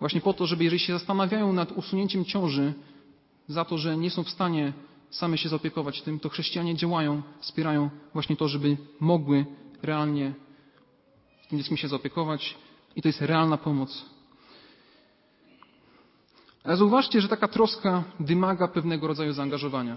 właśnie 0.00 0.20
po 0.20 0.32
to, 0.32 0.46
żeby 0.46 0.64
jeżeli 0.64 0.80
się 0.80 0.92
zastanawiają 0.92 1.52
nad 1.52 1.72
usunięciem 1.72 2.24
ciąży, 2.24 2.72
za 3.48 3.64
to, 3.64 3.78
że 3.78 3.96
nie 3.96 4.10
są 4.10 4.24
w 4.24 4.30
stanie 4.30 4.72
same 5.10 5.38
się 5.38 5.48
zaopiekować 5.48 6.02
tym, 6.02 6.20
to 6.20 6.28
chrześcijanie 6.28 6.74
działają, 6.74 7.22
wspierają 7.40 7.90
właśnie 8.12 8.36
to, 8.36 8.48
żeby 8.48 8.76
mogły 9.00 9.46
realnie 9.82 10.32
tym 11.48 11.58
dzieckiem 11.58 11.76
się 11.76 11.88
zaopiekować 11.88 12.56
i 12.96 13.02
to 13.02 13.08
jest 13.08 13.20
realna 13.20 13.56
pomoc. 13.56 14.04
Ale 16.64 16.76
zauważcie, 16.76 17.20
że 17.20 17.28
taka 17.28 17.48
troska 17.48 18.04
wymaga 18.20 18.68
pewnego 18.68 19.06
rodzaju 19.06 19.32
zaangażowania. 19.32 19.96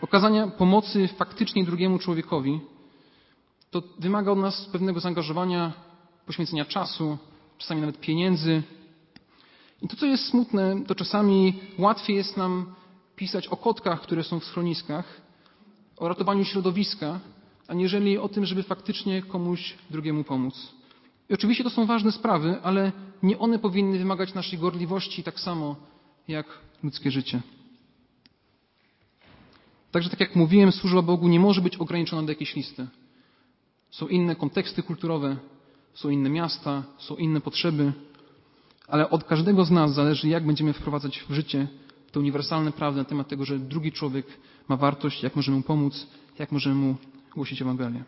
Okazania 0.00 0.46
pomocy 0.46 1.08
faktycznie 1.08 1.64
drugiemu 1.64 1.98
człowiekowi 1.98 2.60
to 3.70 3.82
wymaga 3.98 4.32
od 4.32 4.38
nas 4.38 4.66
pewnego 4.72 5.00
zaangażowania, 5.00 5.72
poświęcenia 6.26 6.64
czasu, 6.64 7.18
czasami 7.58 7.80
nawet 7.80 8.00
pieniędzy. 8.00 8.62
I 9.82 9.88
to, 9.88 9.96
co 9.96 10.06
jest 10.06 10.24
smutne, 10.24 10.84
to 10.86 10.94
czasami 10.94 11.60
łatwiej 11.78 12.16
jest 12.16 12.36
nam 12.36 12.74
pisać 13.16 13.48
o 13.48 13.56
kotkach, 13.56 14.00
które 14.00 14.24
są 14.24 14.40
w 14.40 14.44
schroniskach, 14.44 15.20
o 15.96 16.08
ratowaniu 16.08 16.44
środowiska, 16.44 17.20
aniżeli 17.68 18.18
o 18.18 18.28
tym, 18.28 18.46
żeby 18.46 18.62
faktycznie 18.62 19.22
komuś 19.22 19.74
drugiemu 19.90 20.24
pomóc. 20.24 20.72
I 21.30 21.34
oczywiście 21.34 21.64
to 21.64 21.70
są 21.70 21.86
ważne 21.86 22.12
sprawy, 22.12 22.56
ale 22.62 22.92
nie 23.22 23.38
one 23.38 23.58
powinny 23.58 23.98
wymagać 23.98 24.34
naszej 24.34 24.58
gorliwości 24.58 25.22
tak 25.22 25.40
samo 25.40 25.76
jak 26.28 26.46
ludzkie 26.82 27.10
życie. 27.10 27.42
Także 29.90 30.10
tak 30.10 30.20
jak 30.20 30.36
mówiłem, 30.36 30.72
służba 30.72 31.02
Bogu 31.02 31.28
nie 31.28 31.40
może 31.40 31.60
być 31.60 31.76
ograniczona 31.76 32.22
do 32.22 32.28
jakiejś 32.28 32.56
listy. 32.56 32.86
Są 33.90 34.08
inne 34.08 34.36
konteksty 34.36 34.82
kulturowe, 34.82 35.36
są 35.94 36.08
inne 36.08 36.30
miasta, 36.30 36.82
są 36.98 37.16
inne 37.16 37.40
potrzeby, 37.40 37.92
ale 38.88 39.10
od 39.10 39.24
każdego 39.24 39.64
z 39.64 39.70
nas 39.70 39.94
zależy, 39.94 40.28
jak 40.28 40.46
będziemy 40.46 40.72
wprowadzać 40.72 41.24
w 41.28 41.32
życie 41.32 41.68
te 42.12 42.20
uniwersalne 42.20 42.72
prawdy 42.72 42.98
na 42.98 43.04
temat 43.04 43.28
tego, 43.28 43.44
że 43.44 43.58
drugi 43.58 43.92
człowiek 43.92 44.26
ma 44.68 44.76
wartość, 44.76 45.22
jak 45.22 45.36
możemy 45.36 45.56
mu 45.56 45.62
pomóc, 45.62 46.06
jak 46.38 46.52
możemy 46.52 46.74
mu 46.74 46.96
głosić 47.34 47.62
Ewangelię. 47.62 48.04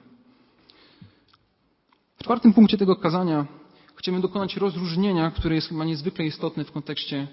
W 2.19 2.23
czwartym 2.23 2.53
punkcie 2.53 2.79
tego 2.79 2.97
kazania 2.97 3.47
chcemy 3.95 4.21
dokonać 4.21 4.57
rozróżnienia, 4.57 5.31
które 5.31 5.55
jest 5.55 5.69
chyba 5.69 5.85
niezwykle 5.85 6.27
istotne 6.27 6.65
w 6.65 6.73
kontekście 6.73 7.29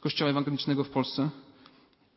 Kościoła 0.00 0.30
Ewangelicznego 0.30 0.84
w 0.84 0.90
Polsce, 0.90 1.30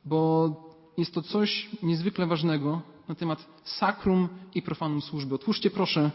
bo 0.06 0.50
jest 0.98 1.14
to 1.14 1.22
coś 1.22 1.70
niezwykle 1.84 2.26
ważnego 2.26 2.82
na 3.08 3.16
temat 3.16 3.46
sakrum 3.64 4.30
i 4.56 4.62
profanum 4.62 5.02
służby. 5.02 5.36
Otwórzcie 5.36 5.72
proszę 5.72 6.12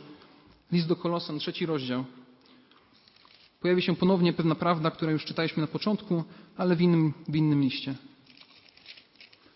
list 0.73 0.89
do 0.89 0.97
Kolosan, 0.97 1.39
trzeci 1.39 1.67
rozdział. 1.67 2.05
Pojawi 3.61 3.83
się 3.83 3.97
ponownie 3.97 4.33
pewna 4.33 4.55
prawda, 4.55 4.91
którą 4.91 5.13
już 5.13 5.25
czytaliśmy 5.25 5.61
na 5.61 5.67
początku, 5.67 6.25
ale 6.57 6.77
w 6.77 6.81
innym, 6.81 7.15
w 7.29 7.37
innym 7.37 7.63
liście. 7.63 7.95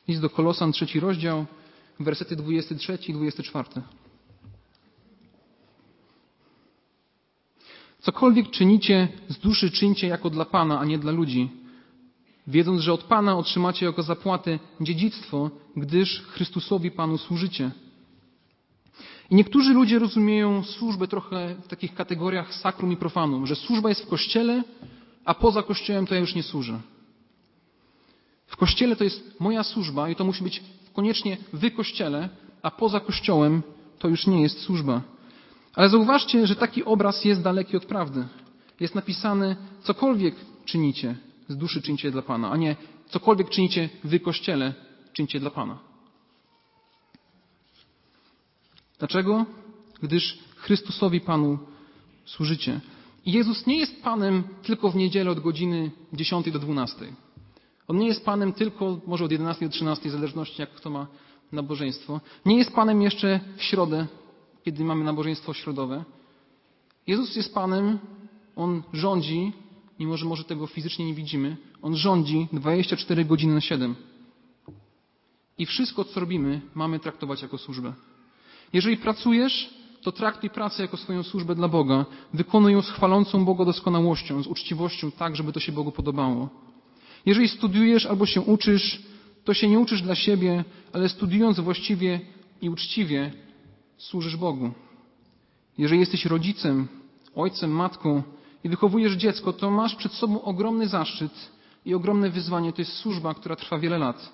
List 0.08 0.20
do 0.20 0.30
Kolosan, 0.30 0.72
trzeci 0.72 1.00
rozdział, 1.00 1.46
wersety 2.00 2.36
23 2.36 2.98
i 3.08 3.12
24. 3.12 3.82
Cokolwiek 8.04 8.50
czynicie 8.50 9.08
z 9.28 9.38
duszy, 9.38 9.70
czyńcie 9.70 10.06
jako 10.06 10.30
dla 10.30 10.44
Pana, 10.44 10.80
a 10.80 10.84
nie 10.84 10.98
dla 10.98 11.12
ludzi, 11.12 11.50
wiedząc, 12.46 12.80
że 12.80 12.92
od 12.92 13.04
Pana 13.04 13.36
otrzymacie 13.36 13.86
jako 13.86 14.02
zapłatę 14.02 14.58
dziedzictwo, 14.80 15.50
gdyż 15.76 16.22
Chrystusowi 16.22 16.90
Panu 16.90 17.18
służycie. 17.18 17.70
I 19.30 19.34
niektórzy 19.34 19.72
ludzie 19.74 19.98
rozumieją 19.98 20.64
służbę 20.64 21.08
trochę 21.08 21.54
w 21.54 21.68
takich 21.68 21.94
kategoriach 21.94 22.54
sakrum 22.54 22.92
i 22.92 22.96
profanum, 22.96 23.46
że 23.46 23.56
służba 23.56 23.88
jest 23.88 24.04
w 24.04 24.08
kościele, 24.08 24.64
a 25.24 25.34
poza 25.34 25.62
kościołem 25.62 26.06
to 26.06 26.14
ja 26.14 26.20
już 26.20 26.34
nie 26.34 26.42
służę. 26.42 26.80
W 28.46 28.56
kościele 28.56 28.96
to 28.96 29.04
jest 29.04 29.40
moja 29.40 29.62
służba 29.62 30.08
i 30.08 30.16
to 30.16 30.24
musi 30.24 30.44
być 30.44 30.62
koniecznie 30.92 31.36
w 31.52 31.74
kościele, 31.76 32.28
a 32.62 32.70
poza 32.70 33.00
kościołem 33.00 33.62
to 33.98 34.08
już 34.08 34.26
nie 34.26 34.42
jest 34.42 34.60
służba. 34.60 35.13
Ale 35.74 35.88
zauważcie, 35.88 36.46
że 36.46 36.56
taki 36.56 36.84
obraz 36.84 37.24
jest 37.24 37.42
daleki 37.42 37.76
od 37.76 37.86
prawdy. 37.86 38.26
Jest 38.80 38.94
napisane, 38.94 39.56
cokolwiek 39.82 40.34
czynicie, 40.64 41.16
z 41.48 41.56
duszy 41.56 41.82
czyńcie 41.82 42.10
dla 42.10 42.22
Pana, 42.22 42.50
a 42.50 42.56
nie 42.56 42.76
cokolwiek 43.06 43.50
czynicie 43.50 43.88
w 44.04 44.22
kościele, 44.22 44.74
czyńcie 45.12 45.40
dla 45.40 45.50
Pana. 45.50 45.78
Dlaczego? 48.98 49.46
Gdyż 50.02 50.38
Chrystusowi 50.56 51.20
Panu 51.20 51.58
służycie. 52.24 52.80
I 53.26 53.32
Jezus 53.32 53.66
nie 53.66 53.78
jest 53.78 54.02
Panem 54.02 54.44
tylko 54.62 54.90
w 54.90 54.96
niedzielę 54.96 55.30
od 55.30 55.40
godziny 55.40 55.90
10 56.12 56.50
do 56.50 56.58
12. 56.58 56.96
On 57.88 57.98
nie 57.98 58.06
jest 58.06 58.24
Panem 58.24 58.52
tylko 58.52 59.00
może 59.06 59.24
od 59.24 59.32
11 59.32 59.66
do 59.66 59.72
13, 59.72 60.08
w 60.08 60.12
zależności 60.12 60.60
jak 60.60 60.70
kto 60.70 60.90
ma 60.90 61.06
nabożeństwo. 61.52 62.20
Nie 62.46 62.56
jest 62.56 62.72
Panem 62.72 63.02
jeszcze 63.02 63.40
w 63.56 63.62
środę, 63.62 64.06
kiedy 64.64 64.84
mamy 64.84 65.04
nabożeństwo 65.04 65.54
środowe. 65.54 66.04
Jezus 67.06 67.36
jest 67.36 67.54
Panem, 67.54 67.98
On 68.56 68.82
rządzi, 68.92 69.52
mimo 69.98 70.16
że 70.16 70.26
może 70.26 70.44
tego 70.44 70.66
fizycznie 70.66 71.06
nie 71.06 71.14
widzimy, 71.14 71.56
On 71.82 71.96
rządzi 71.96 72.48
24 72.52 73.24
godziny 73.24 73.54
na 73.54 73.60
7. 73.60 73.94
I 75.58 75.66
wszystko, 75.66 76.04
co 76.04 76.20
robimy, 76.20 76.60
mamy 76.74 76.98
traktować 76.98 77.42
jako 77.42 77.58
służbę. 77.58 77.92
Jeżeli 78.72 78.96
pracujesz, 78.96 79.74
to 80.02 80.12
traktuj 80.12 80.50
pracę 80.50 80.82
jako 80.82 80.96
swoją 80.96 81.22
służbę 81.22 81.54
dla 81.54 81.68
Boga. 81.68 82.04
Wykonuj 82.34 82.72
ją 82.72 82.82
z 82.82 82.90
chwalącą 82.90 83.44
Boga 83.44 83.64
doskonałością, 83.64 84.42
z 84.42 84.46
uczciwością, 84.46 85.10
tak, 85.10 85.36
żeby 85.36 85.52
to 85.52 85.60
się 85.60 85.72
Bogu 85.72 85.92
podobało. 85.92 86.48
Jeżeli 87.26 87.48
studiujesz 87.48 88.06
albo 88.06 88.26
się 88.26 88.40
uczysz, 88.40 89.02
to 89.44 89.54
się 89.54 89.68
nie 89.68 89.78
uczysz 89.78 90.02
dla 90.02 90.14
siebie, 90.14 90.64
ale 90.92 91.08
studiując 91.08 91.60
właściwie 91.60 92.20
i 92.62 92.68
uczciwie, 92.70 93.32
służysz 93.96 94.36
Bogu. 94.36 94.70
Jeżeli 95.78 96.00
jesteś 96.00 96.24
rodzicem, 96.26 96.88
ojcem, 97.34 97.70
matką 97.70 98.22
i 98.64 98.68
wychowujesz 98.68 99.12
dziecko, 99.12 99.52
to 99.52 99.70
masz 99.70 99.94
przed 99.94 100.12
sobą 100.12 100.42
ogromny 100.42 100.88
zaszczyt 100.88 101.50
i 101.86 101.94
ogromne 101.94 102.30
wyzwanie. 102.30 102.72
To 102.72 102.82
jest 102.82 102.92
służba, 102.92 103.34
która 103.34 103.56
trwa 103.56 103.78
wiele 103.78 103.98
lat. 103.98 104.32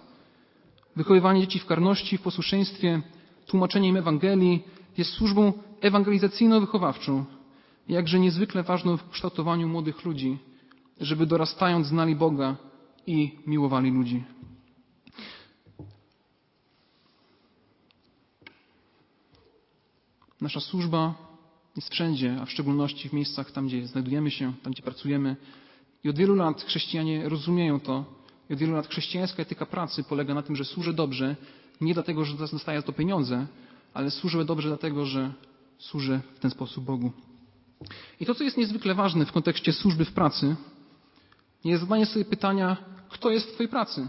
Wychowywanie 0.96 1.40
dzieci 1.40 1.59
w 1.59 1.66
karności, 1.66 2.18
w 2.18 2.23
posłuszeństwie, 2.23 3.03
tłumaczeniem 3.46 3.96
Ewangelii 3.96 4.62
jest 4.99 5.11
służbą 5.11 5.53
ewangelizacyjno-wychowawczą, 5.81 7.25
jakże 7.88 8.20
niezwykle 8.20 8.62
ważną 8.62 8.96
w 8.96 9.11
kształtowaniu 9.11 9.68
młodych 9.68 10.05
ludzi, 10.05 10.38
żeby 11.01 11.27
dorastając 11.27 11.87
znali 11.87 12.16
Boga 12.16 12.57
i 13.07 13.38
miłowali 13.46 13.90
ludzi. 13.90 14.25
Nasza 20.40 20.61
służba 20.61 21.14
jest 21.76 21.88
wszędzie, 21.90 22.37
a 22.40 22.44
w 22.44 22.50
szczególności 22.50 23.09
w 23.09 23.12
miejscach 23.12 23.50
tam, 23.50 23.66
gdzie 23.66 23.87
znajdujemy 23.87 24.31
się, 24.31 24.53
tam, 24.62 24.72
gdzie 24.72 24.83
pracujemy. 24.83 25.37
I 26.05 26.09
od 26.09 26.16
wielu 26.16 26.35
lat 26.35 26.62
chrześcijanie 26.62 27.29
rozumieją 27.29 27.81
to. 27.81 28.05
I 28.50 28.53
od 28.53 28.59
wielu 28.59 28.72
lat 28.72 28.88
chrześcijańska 28.88 29.42
etyka 29.42 29.66
pracy 29.66 30.05
polega 30.05 30.35
na 30.35 30.42
tym, 30.42 30.57
że 30.57 30.64
służę 30.64 30.92
dobrze, 30.92 31.37
nie 31.81 31.94
dlatego, 31.94 32.24
że 32.24 32.37
dostaję 32.37 32.83
to 32.83 32.92
pieniądze, 32.92 33.46
ale 33.94 34.11
służę 34.11 34.44
dobrze 34.44 34.68
dlatego, 34.68 35.07
że 35.07 35.33
służę 35.79 36.20
w 36.35 36.38
ten 36.38 36.50
sposób 36.50 36.85
Bogu. 36.85 37.12
I 38.20 38.26
to, 38.26 38.35
co 38.35 38.44
jest 38.44 38.57
niezwykle 38.57 38.94
ważne 38.94 39.26
w 39.26 39.33
kontekście 39.33 39.72
służby 39.72 40.05
w 40.05 40.12
pracy, 40.12 40.57
jest 41.64 41.83
zadanie 41.83 42.07
sobie 42.07 42.24
pytania, 42.24 42.76
kto 43.09 43.31
jest 43.31 43.46
w 43.46 43.53
Twojej 43.53 43.68
pracy? 43.68 44.09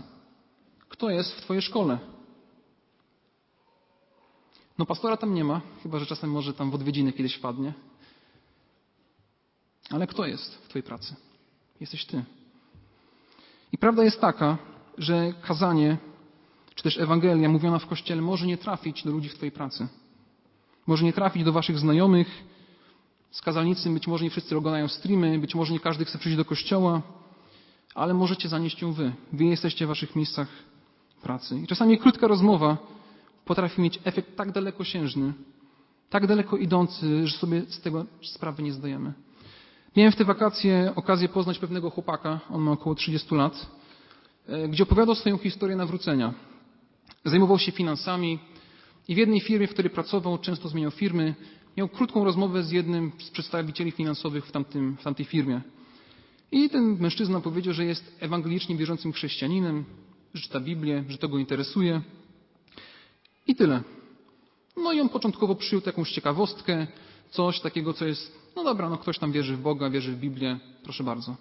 Kto 0.89 1.09
jest 1.09 1.31
w 1.31 1.41
Twojej 1.41 1.61
szkole? 1.61 1.99
No 4.81 4.85
pastora 4.85 5.17
tam 5.17 5.33
nie 5.33 5.43
ma, 5.43 5.61
chyba 5.83 5.99
że 5.99 6.05
czasem 6.05 6.31
może 6.31 6.53
tam 6.53 6.71
w 6.71 6.75
odwiedziny 6.75 7.13
kiedyś 7.13 7.35
wpadnie. 7.35 7.73
Ale 9.89 10.07
kto 10.07 10.25
jest 10.25 10.55
w 10.55 10.67
Twojej 10.67 10.83
pracy? 10.83 11.15
Jesteś 11.79 12.05
Ty. 12.05 12.23
I 13.71 13.77
prawda 13.77 14.03
jest 14.03 14.21
taka, 14.21 14.57
że 14.97 15.33
kazanie, 15.41 15.97
czy 16.75 16.83
też 16.83 16.97
Ewangelia 16.97 17.49
mówiona 17.49 17.79
w 17.79 17.87
kościele 17.87 18.21
może 18.21 18.45
nie 18.45 18.57
trafić 18.57 19.03
do 19.03 19.11
ludzi 19.11 19.29
w 19.29 19.35
Twojej 19.35 19.51
pracy. 19.51 19.87
Może 20.87 21.05
nie 21.05 21.13
trafić 21.13 21.43
do 21.43 21.51
Waszych 21.51 21.79
znajomych. 21.79 22.43
Z 23.31 23.41
kazalnicy 23.41 23.89
być 23.89 24.07
może 24.07 24.23
nie 24.23 24.29
wszyscy 24.29 24.57
oglądają 24.57 24.87
streamy, 24.87 25.39
być 25.39 25.55
może 25.55 25.73
nie 25.73 25.79
każdy 25.79 26.05
chce 26.05 26.17
przyjść 26.17 26.37
do 26.37 26.45
kościoła, 26.45 27.01
ale 27.95 28.13
możecie 28.13 28.49
zanieść 28.49 28.81
ją 28.81 28.93
Wy. 28.93 29.11
Wy 29.33 29.45
jesteście 29.45 29.85
w 29.85 29.89
Waszych 29.89 30.15
miejscach 30.15 30.47
pracy. 31.21 31.59
I 31.59 31.67
czasami 31.67 31.99
krótka 31.99 32.27
rozmowa 32.27 33.00
potrafi 33.45 33.81
mieć 33.81 33.99
efekt 34.03 34.35
tak 34.35 34.51
dalekosiężny, 34.51 35.33
Tak 36.11 36.27
daleko 36.27 36.57
idący, 36.57 37.27
że 37.27 37.37
sobie 37.37 37.61
z 37.67 37.81
tego 37.81 38.05
sprawy 38.21 38.63
nie 38.63 38.73
zdajemy. 38.73 39.13
Miałem 39.95 40.11
w 40.11 40.15
te 40.15 40.25
wakacje 40.25 40.93
okazję 40.95 41.29
poznać 41.29 41.59
pewnego 41.59 41.89
chłopaka, 41.89 42.39
on 42.49 42.61
ma 42.61 42.71
około 42.71 42.95
30 42.95 43.35
lat, 43.35 43.67
e, 44.47 44.67
gdzie 44.67 44.83
opowiadał 44.83 45.15
swoją 45.15 45.37
historię 45.37 45.75
nawrócenia. 45.75 46.33
Zajmował 47.25 47.59
się 47.59 47.71
finansami 47.71 48.39
i 49.07 49.15
w 49.15 49.17
jednej 49.17 49.41
firmie, 49.41 49.67
w 49.67 49.73
której 49.73 49.89
pracował, 49.89 50.37
często 50.37 50.69
zmieniał 50.69 50.91
firmy, 50.91 51.35
miał 51.77 51.87
krótką 51.89 52.23
rozmowę 52.23 52.63
z 52.63 52.71
jednym 52.71 53.11
z 53.19 53.29
przedstawicieli 53.29 53.91
finansowych 53.91 54.45
w, 54.45 54.51
tamtym, 54.51 54.97
w 54.97 55.03
tamtej 55.03 55.25
firmie. 55.25 55.61
I 56.51 56.69
ten 56.69 56.97
mężczyzna 56.99 57.39
powiedział, 57.39 57.73
że 57.73 57.85
jest 57.85 58.17
ewangelicznie 58.19 58.75
wierzącym 58.75 59.11
chrześcijaninem, 59.11 59.85
że 60.33 60.41
czyta 60.41 60.59
Biblię, 60.59 61.03
że 61.09 61.17
to 61.17 61.29
go 61.29 61.37
interesuje. 61.37 62.01
I 63.51 63.55
tyle. 63.55 63.81
No 64.77 64.93
i 64.93 65.01
on 65.01 65.09
początkowo 65.09 65.55
przyjął 65.55 65.81
taką 65.81 66.05
ciekawostkę, 66.05 66.87
coś 67.29 67.59
takiego, 67.59 67.93
co 67.93 68.05
jest, 68.05 68.51
no 68.55 68.63
dobra, 68.63 68.89
no 68.89 68.97
ktoś 68.97 69.19
tam 69.19 69.31
wierzy 69.31 69.55
w 69.55 69.61
Boga, 69.61 69.89
wierzy 69.89 70.11
w 70.11 70.19
Biblię, 70.19 70.59
proszę 70.83 71.03
bardzo. 71.03 71.35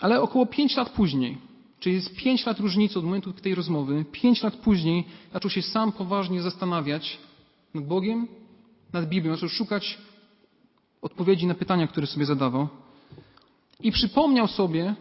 Ale 0.00 0.20
około 0.22 0.46
pięć 0.46 0.76
lat 0.76 0.90
później, 0.90 1.38
czyli 1.80 1.94
jest 1.94 2.16
pięć 2.16 2.46
lat 2.46 2.60
różnicy 2.60 2.98
od 2.98 3.04
momentu 3.04 3.32
tej 3.32 3.54
rozmowy, 3.54 4.04
pięć 4.12 4.42
lat 4.42 4.56
później 4.56 5.04
zaczął 5.32 5.50
się 5.50 5.62
sam 5.62 5.92
poważnie 5.92 6.42
zastanawiać 6.42 7.18
nad 7.74 7.86
Bogiem, 7.86 8.28
nad 8.92 9.08
Biblią, 9.08 9.34
zaczął 9.34 9.48
szukać 9.48 9.98
odpowiedzi 11.02 11.46
na 11.46 11.54
pytania, 11.54 11.86
które 11.86 12.06
sobie 12.06 12.26
zadawał. 12.26 12.68
I 13.80 13.92
przypomniał 13.92 14.48
sobie 14.48 14.94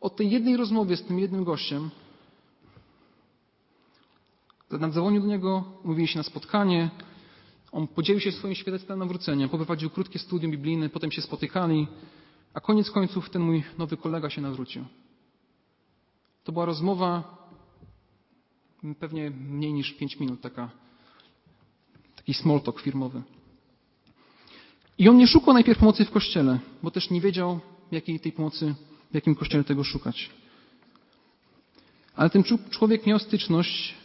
o 0.00 0.10
tej 0.10 0.30
jednej 0.30 0.56
rozmowie 0.56 0.96
z 0.96 1.02
tym 1.02 1.18
jednym 1.18 1.44
gościem. 1.44 1.90
Zadzwonił 4.70 5.20
do 5.20 5.26
niego, 5.26 5.64
mówili 5.84 6.08
się 6.08 6.18
na 6.18 6.22
spotkanie. 6.22 6.90
On 7.72 7.86
podzielił 7.86 8.20
się 8.20 8.32
swoim 8.32 8.54
świadectwem 8.54 8.98
nawrócenia, 8.98 9.48
poprowadził 9.48 9.90
krótkie 9.90 10.18
studium 10.18 10.52
biblijne, 10.52 10.88
potem 10.88 11.12
się 11.12 11.22
spotykali, 11.22 11.86
a 12.54 12.60
koniec 12.60 12.90
końców 12.90 13.30
ten 13.30 13.42
mój 13.42 13.64
nowy 13.78 13.96
kolega 13.96 14.30
się 14.30 14.40
nawrócił. 14.40 14.84
To 16.44 16.52
była 16.52 16.64
rozmowa 16.64 17.36
pewnie 18.98 19.30
mniej 19.30 19.72
niż 19.72 19.92
pięć 19.92 20.20
minut, 20.20 20.40
taka, 20.40 20.70
taki 22.16 22.34
small 22.34 22.60
talk 22.60 22.80
firmowy. 22.80 23.22
I 24.98 25.08
on 25.08 25.16
nie 25.16 25.26
szukał 25.26 25.54
najpierw 25.54 25.78
pomocy 25.78 26.04
w 26.04 26.10
kościele, 26.10 26.58
bo 26.82 26.90
też 26.90 27.10
nie 27.10 27.20
wiedział, 27.20 27.60
jakiej 27.92 28.20
tej 28.20 28.32
pomocy, 28.32 28.74
w 29.10 29.14
jakim 29.14 29.34
kościele 29.34 29.64
tego 29.64 29.84
szukać. 29.84 30.30
Ale 32.14 32.30
ten 32.30 32.44
człowiek 32.70 33.06
miał 33.06 33.18
styczność 33.18 33.99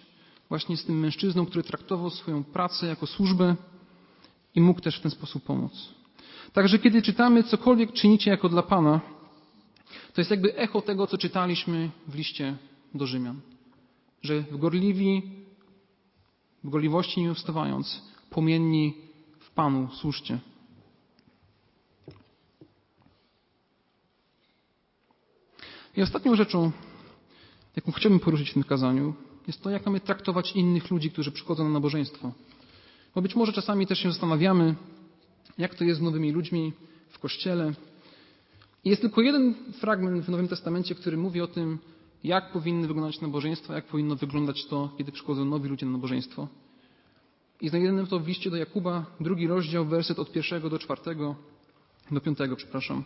właśnie 0.55 0.77
z 0.77 0.85
tym 0.85 0.99
mężczyzną, 0.99 1.45
który 1.45 1.63
traktował 1.63 2.09
swoją 2.09 2.43
pracę 2.43 2.87
jako 2.87 3.07
służbę 3.07 3.55
i 4.55 4.61
mógł 4.61 4.81
też 4.81 4.97
w 4.97 5.01
ten 5.01 5.11
sposób 5.11 5.43
pomóc. 5.43 5.89
Także 6.53 6.79
kiedy 6.79 7.01
czytamy 7.01 7.43
cokolwiek 7.43 7.93
czynicie 7.93 8.31
jako 8.31 8.49
dla 8.49 8.63
Pana, 8.63 9.01
to 10.13 10.21
jest 10.21 10.31
jakby 10.31 10.55
echo 10.55 10.81
tego, 10.81 11.07
co 11.07 11.17
czytaliśmy 11.17 11.89
w 12.07 12.15
liście 12.15 12.57
do 12.93 13.07
Rzymian. 13.07 13.41
Że 14.21 14.41
w 14.41 14.57
gorliwi, 14.57 15.21
w 16.63 16.69
gorliwości 16.69 17.21
nie 17.21 17.31
ustawając, 17.31 18.01
płomienni 18.29 18.93
w 19.39 19.51
Panu 19.51 19.89
służcie. 19.93 20.39
I 25.97 26.01
ostatnią 26.01 26.35
rzeczą, 26.35 26.71
jaką 27.75 27.91
chciałbym 27.91 28.19
poruszyć 28.19 28.49
w 28.49 28.53
tym 28.53 28.63
kazaniu, 28.63 29.13
jest 29.47 29.61
to, 29.63 29.69
jak 29.69 29.85
mamy 29.85 29.99
traktować 29.99 30.51
innych 30.51 30.91
ludzi, 30.91 31.11
którzy 31.11 31.31
przychodzą 31.31 31.63
na 31.63 31.69
nabożeństwo. 31.69 32.31
Bo 33.15 33.21
być 33.21 33.35
może 33.35 33.53
czasami 33.53 33.87
też 33.87 33.99
się 33.99 34.11
zastanawiamy, 34.11 34.75
jak 35.57 35.75
to 35.75 35.83
jest 35.83 35.99
z 35.99 36.03
nowymi 36.03 36.31
ludźmi 36.31 36.73
w 37.09 37.19
kościele. 37.19 37.73
I 38.83 38.89
jest 38.89 39.01
tylko 39.01 39.21
jeden 39.21 39.55
fragment 39.73 40.25
w 40.25 40.29
Nowym 40.29 40.47
Testamencie, 40.47 40.95
który 40.95 41.17
mówi 41.17 41.41
o 41.41 41.47
tym, 41.47 41.79
jak 42.23 42.51
powinny 42.51 42.87
wyglądać 42.87 43.21
nabożeństwa, 43.21 43.75
jak 43.75 43.85
powinno 43.85 44.15
wyglądać 44.15 44.65
to, 44.65 44.89
kiedy 44.97 45.11
przychodzą 45.11 45.45
nowi 45.45 45.69
ludzie 45.69 45.85
na 45.85 45.91
nabożeństwo. 45.91 46.47
I 47.61 47.69
znajdziemy 47.69 48.07
to 48.07 48.19
w 48.19 48.27
liście 48.27 48.49
do 48.49 48.57
Jakuba, 48.57 49.05
drugi 49.19 49.47
rozdział, 49.47 49.85
werset 49.85 50.19
od 50.19 50.31
pierwszego 50.31 50.69
do 50.69 50.79
czwartego, 50.79 51.35
do 52.11 52.21
piątego, 52.21 52.55
przepraszam. 52.55 53.03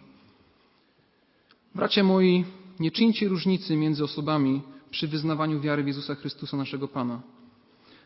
Bracia 1.76 2.04
moi, 2.04 2.46
nie 2.80 2.92
czyńcie 2.92 3.28
różnicy 3.28 3.76
między 3.76 4.04
osobami 4.04 4.62
przy 4.92 5.08
wyznawaniu 5.08 5.62
wiary 5.62 5.84
w 5.84 5.88
Jezusa 5.88 6.16
Chrystusa, 6.16 6.58
naszego 6.58 6.88
Pana. 6.88 7.22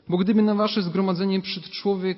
Bo 0.10 0.18
gdyby 0.18 0.42
na 0.42 0.56
wasze 0.56 0.82
zgromadzenie 0.82 1.42
przyszedł 1.42 1.70
człowiek 1.70 2.18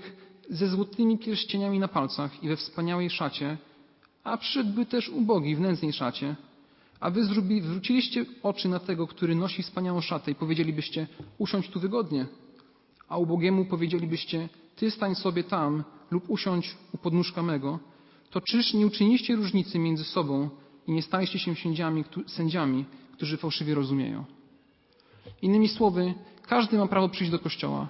ze 0.50 0.68
złotymi 0.68 1.18
pierścieniami 1.18 1.80
na 1.80 1.88
palcach 1.88 2.44
i 2.44 2.48
we 2.48 2.56
wspaniałej 2.56 3.10
szacie, 3.10 3.58
a 4.24 4.38
przyszedłby 4.38 4.86
też 4.86 5.10
ubogi 5.10 5.56
w 5.56 5.60
nędznej 5.60 5.94
szacie, 5.94 6.36
a 7.00 7.12
wy 7.12 7.24
zwróciliście 7.24 8.26
oczy 8.44 8.70
na 8.70 8.80
tego, 8.80 9.08
który 9.08 9.36
nosi 9.36 9.64
wspaniałą 9.64 10.02
szatę 10.02 10.32
i 10.32 10.36
powiedzielibyście, 10.36 11.08
usiądź 11.38 11.70
tu 11.70 11.80
wygodnie, 11.80 12.26
a 13.08 13.18
ubogiemu 13.18 13.66
powiedzielibyście, 13.66 14.50
ty 14.76 14.92
stań 14.92 15.16
sobie 15.16 15.44
tam 15.44 15.84
lub 16.12 16.30
usiądź 16.30 16.78
u 16.94 16.98
podnóżka 16.98 17.44
mego, 17.44 17.80
to 18.30 18.42
czyż 18.42 18.74
nie 18.74 18.88
uczyniliście 18.88 19.36
różnicy 19.36 19.80
między 19.80 20.04
sobą 20.04 20.50
i 20.88 20.92
nie 20.92 21.02
staliście 21.02 21.40
się 21.40 21.54
sędziami, 22.28 22.86
którzy 23.14 23.38
fałszywie 23.38 23.76
rozumieją. 23.76 24.26
Innymi 25.42 25.68
słowy, 25.68 26.14
każdy 26.42 26.78
ma 26.78 26.88
prawo 26.88 27.10
przyjść 27.10 27.32
do 27.32 27.40
kościoła. 27.40 27.88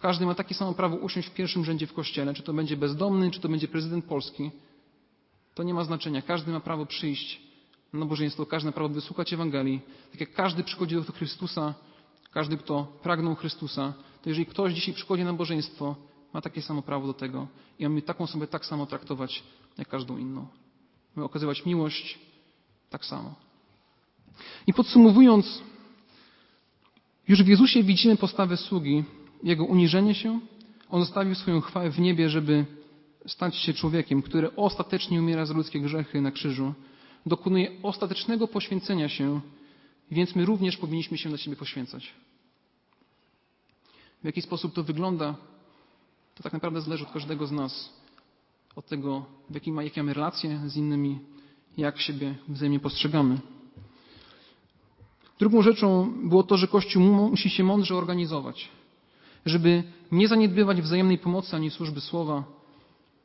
Każdy 0.00 0.26
ma 0.26 0.34
takie 0.34 0.54
samo 0.54 0.74
prawo 0.74 0.96
usiąść 0.96 1.28
w 1.28 1.34
pierwszym 1.34 1.64
rzędzie 1.64 1.86
w 1.86 1.92
kościele, 1.92 2.34
czy 2.34 2.42
to 2.42 2.52
będzie 2.52 2.76
bezdomny, 2.76 3.30
czy 3.30 3.40
to 3.40 3.48
będzie 3.48 3.68
prezydent 3.68 4.04
Polski. 4.04 4.50
To 5.54 5.62
nie 5.62 5.74
ma 5.74 5.84
znaczenia. 5.84 6.22
Każdy 6.22 6.52
ma 6.52 6.60
prawo 6.60 6.86
przyjść 6.86 7.40
na 7.92 7.98
nabożeństwo, 7.98 8.46
każdy 8.46 8.66
ma 8.68 8.72
prawo 8.72 8.94
wysłuchać 8.94 9.32
Ewangelii. 9.32 9.80
Tak 10.10 10.20
jak 10.20 10.32
każdy 10.32 10.64
przychodzi 10.64 10.94
do 10.94 11.12
Chrystusa, 11.12 11.74
każdy, 12.30 12.56
kto 12.56 12.86
pragnął 13.02 13.34
Chrystusa, 13.34 13.94
to 14.22 14.28
jeżeli 14.28 14.46
ktoś 14.46 14.74
dzisiaj 14.74 14.94
przychodzi 14.94 15.24
na 15.24 15.32
nabożeństwo, 15.32 15.96
ma 16.32 16.40
takie 16.40 16.62
samo 16.62 16.82
prawo 16.82 17.06
do 17.06 17.14
tego 17.14 17.46
i 17.78 17.82
mamy 17.82 18.02
taką 18.02 18.24
osobę 18.24 18.46
tak 18.46 18.66
samo 18.66 18.86
traktować, 18.86 19.42
jak 19.78 19.88
każdą 19.88 20.18
inną. 20.18 20.46
Mamy 21.16 21.26
okazywać 21.26 21.66
miłość, 21.66 22.18
tak 22.90 23.04
samo. 23.04 23.34
I 24.66 24.72
podsumowując, 24.72 25.62
już 27.28 27.42
w 27.42 27.48
Jezusie 27.48 27.82
widzimy 27.82 28.16
postawę 28.16 28.56
sługi, 28.56 29.04
Jego 29.42 29.64
uniżenie 29.64 30.14
się. 30.14 30.40
On 30.90 31.00
zostawił 31.00 31.34
swoją 31.34 31.60
chwałę 31.60 31.90
w 31.90 31.98
niebie, 31.98 32.28
żeby 32.28 32.64
stać 33.26 33.56
się 33.56 33.72
człowiekiem, 33.72 34.22
który 34.22 34.56
ostatecznie 34.56 35.20
umiera 35.20 35.46
za 35.46 35.54
ludzkie 35.54 35.80
grzechy 35.80 36.20
na 36.20 36.30
krzyżu. 36.30 36.74
Dokonuje 37.26 37.70
ostatecznego 37.82 38.48
poświęcenia 38.48 39.08
się, 39.08 39.40
więc 40.10 40.36
my 40.36 40.44
również 40.44 40.76
powinniśmy 40.76 41.18
się 41.18 41.28
dla 41.28 41.38
siebie 41.38 41.56
poświęcać. 41.56 42.12
W 44.22 44.24
jaki 44.24 44.42
sposób 44.42 44.74
to 44.74 44.84
wygląda, 44.84 45.34
to 46.34 46.42
tak 46.42 46.52
naprawdę 46.52 46.80
zależy 46.80 47.04
od 47.04 47.12
każdego 47.12 47.46
z 47.46 47.52
nas. 47.52 47.92
Od 48.76 48.86
tego, 48.86 49.24
w 49.50 49.54
jakiej 49.54 49.72
ma, 49.72 49.82
jakie 49.82 50.02
mamy 50.02 50.14
relacje 50.14 50.60
z 50.66 50.76
innymi, 50.76 51.18
jak 51.76 52.00
siebie 52.00 52.34
wzajemnie 52.48 52.80
postrzegamy. 52.80 53.38
Drugą 55.38 55.62
rzeczą 55.62 56.12
było 56.24 56.42
to, 56.42 56.56
że 56.56 56.68
Kościół 56.68 57.02
musi 57.02 57.50
się 57.50 57.64
mądrze 57.64 57.96
organizować, 57.96 58.68
żeby 59.46 59.82
nie 60.12 60.28
zaniedbywać 60.28 60.82
wzajemnej 60.82 61.18
pomocy 61.18 61.56
ani 61.56 61.70
służby 61.70 62.00
słowa. 62.00 62.44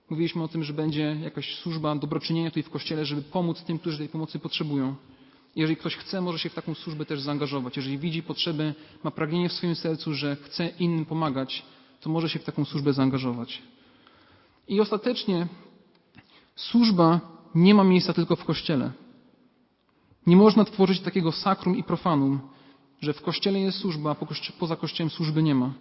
Mówiliśmy 0.09 0.43
o 0.43 0.47
tym, 0.47 0.63
że 0.63 0.73
będzie 0.73 1.17
jakaś 1.21 1.55
służba 1.55 1.95
dobroczynienia 1.95 2.49
tutaj 2.49 2.63
w 2.63 2.69
Kościele, 2.69 3.05
żeby 3.05 3.21
pomóc 3.21 3.63
tym, 3.63 3.79
którzy 3.79 3.97
tej 3.97 4.09
pomocy 4.09 4.39
potrzebują. 4.39 4.95
Jeżeli 5.55 5.77
ktoś 5.77 5.95
chce, 5.95 6.21
może 6.21 6.39
się 6.39 6.49
w 6.49 6.53
taką 6.53 6.73
służbę 6.73 7.05
też 7.05 7.21
zaangażować. 7.21 7.77
Jeżeli 7.77 7.97
widzi 7.97 8.23
potrzebę, 8.23 8.73
ma 9.03 9.11
pragnienie 9.11 9.49
w 9.49 9.53
swoim 9.53 9.75
sercu, 9.75 10.13
że 10.13 10.35
chce 10.35 10.67
innym 10.67 11.05
pomagać, 11.05 11.65
to 12.01 12.09
może 12.09 12.29
się 12.29 12.39
w 12.39 12.43
taką 12.43 12.65
służbę 12.65 12.93
zaangażować. 12.93 13.61
I 14.67 14.81
ostatecznie 14.81 15.47
służba 16.55 17.19
nie 17.55 17.73
ma 17.73 17.83
miejsca 17.83 18.13
tylko 18.13 18.35
w 18.35 18.45
kościele. 18.45 18.91
Nie 20.27 20.35
można 20.35 20.65
tworzyć 20.65 20.99
takiego 20.99 21.31
sakrum 21.31 21.77
i 21.77 21.83
profanum, 21.83 22.39
że 23.01 23.13
w 23.13 23.21
kościele 23.21 23.59
jest 23.59 23.77
służba, 23.77 24.11
a 24.11 24.15
poza 24.59 24.75
kościołem 24.75 25.09
służby 25.09 25.43
nie 25.43 25.55
ma. 25.55 25.73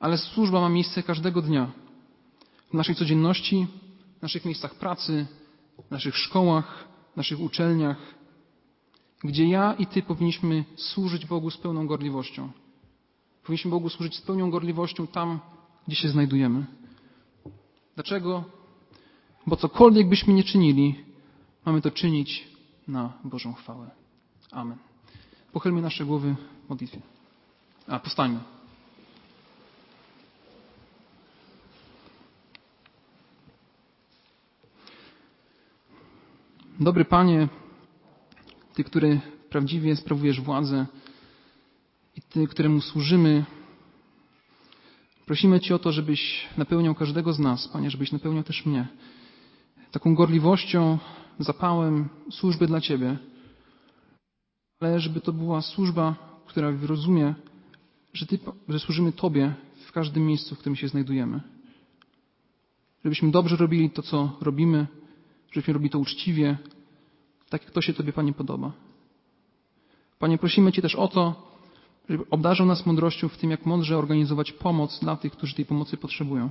Ale 0.00 0.18
służba 0.18 0.60
ma 0.60 0.68
miejsce 0.68 1.02
każdego 1.02 1.42
dnia. 1.42 1.70
W 2.70 2.74
naszej 2.74 2.94
codzienności, 2.94 3.66
w 4.18 4.22
naszych 4.22 4.44
miejscach 4.44 4.74
pracy, 4.74 5.26
w 5.88 5.90
naszych 5.90 6.16
szkołach, 6.16 6.88
w 7.12 7.16
naszych 7.16 7.40
uczelniach, 7.40 7.96
gdzie 9.24 9.48
ja 9.48 9.74
i 9.78 9.86
Ty 9.86 10.02
powinniśmy 10.02 10.64
służyć 10.76 11.26
Bogu 11.26 11.50
z 11.50 11.56
pełną 11.56 11.86
gorliwością. 11.86 12.50
Powinniśmy 13.42 13.70
Bogu 13.70 13.88
służyć 13.88 14.16
z 14.16 14.20
pełną 14.20 14.50
gorliwością 14.50 15.06
tam, 15.06 15.40
gdzie 15.88 15.96
się 15.96 16.08
znajdujemy. 16.08 16.66
Dlaczego? 17.94 18.44
Bo 19.46 19.56
cokolwiek 19.56 20.08
byśmy 20.08 20.32
nie 20.34 20.44
czynili, 20.44 20.94
mamy 21.64 21.80
to 21.80 21.90
czynić 21.90 22.55
na 22.88 23.12
Bożą 23.24 23.54
chwałę. 23.54 23.90
Amen. 24.50 24.78
Pochylmy 25.52 25.82
nasze 25.82 26.04
głowy 26.04 26.36
w 26.66 26.68
modlitwie. 26.68 27.00
A, 27.86 27.98
powstańmy. 27.98 28.40
Dobry 36.80 37.04
Panie, 37.04 37.48
Ty, 38.74 38.84
który 38.84 39.20
prawdziwie 39.50 39.96
sprawujesz 39.96 40.40
władzę 40.40 40.86
i 42.16 42.22
Ty, 42.22 42.46
któremu 42.46 42.80
służymy, 42.80 43.44
prosimy 45.26 45.60
Cię 45.60 45.74
o 45.74 45.78
to, 45.78 45.92
żebyś 45.92 46.48
napełniał 46.56 46.94
każdego 46.94 47.32
z 47.32 47.38
nas, 47.38 47.68
Panie, 47.68 47.90
żebyś 47.90 48.12
napełniał 48.12 48.42
też 48.42 48.66
mnie 48.66 48.88
taką 49.90 50.14
gorliwością, 50.14 50.98
zapałem 51.38 52.08
służby 52.30 52.66
dla 52.66 52.80
Ciebie, 52.80 53.18
ale 54.80 55.00
żeby 55.00 55.20
to 55.20 55.32
była 55.32 55.62
służba, 55.62 56.14
która 56.46 56.72
rozumie, 56.82 57.34
że, 58.12 58.26
ty, 58.26 58.38
że 58.68 58.78
służymy 58.78 59.12
Tobie 59.12 59.54
w 59.86 59.92
każdym 59.92 60.26
miejscu, 60.26 60.54
w 60.54 60.58
którym 60.58 60.76
się 60.76 60.88
znajdujemy. 60.88 61.40
Żebyśmy 63.04 63.30
dobrze 63.30 63.56
robili 63.56 63.90
to, 63.90 64.02
co 64.02 64.36
robimy, 64.40 64.86
żebyśmy 65.50 65.74
robili 65.74 65.90
to 65.90 65.98
uczciwie, 65.98 66.58
tak 67.48 67.62
jak 67.62 67.70
to 67.70 67.82
się 67.82 67.92
Tobie, 67.92 68.12
Panie, 68.12 68.32
podoba. 68.32 68.72
Panie, 70.18 70.38
prosimy 70.38 70.72
Cię 70.72 70.82
też 70.82 70.94
o 70.94 71.08
to, 71.08 71.46
żeby 72.08 72.24
obdarzył 72.30 72.66
nas 72.66 72.86
mądrością 72.86 73.28
w 73.28 73.36
tym, 73.36 73.50
jak 73.50 73.66
mądrze 73.66 73.98
organizować 73.98 74.52
pomoc 74.52 75.00
dla 75.00 75.16
tych, 75.16 75.32
którzy 75.32 75.54
tej 75.54 75.66
pomocy 75.66 75.96
potrzebują. 75.96 76.50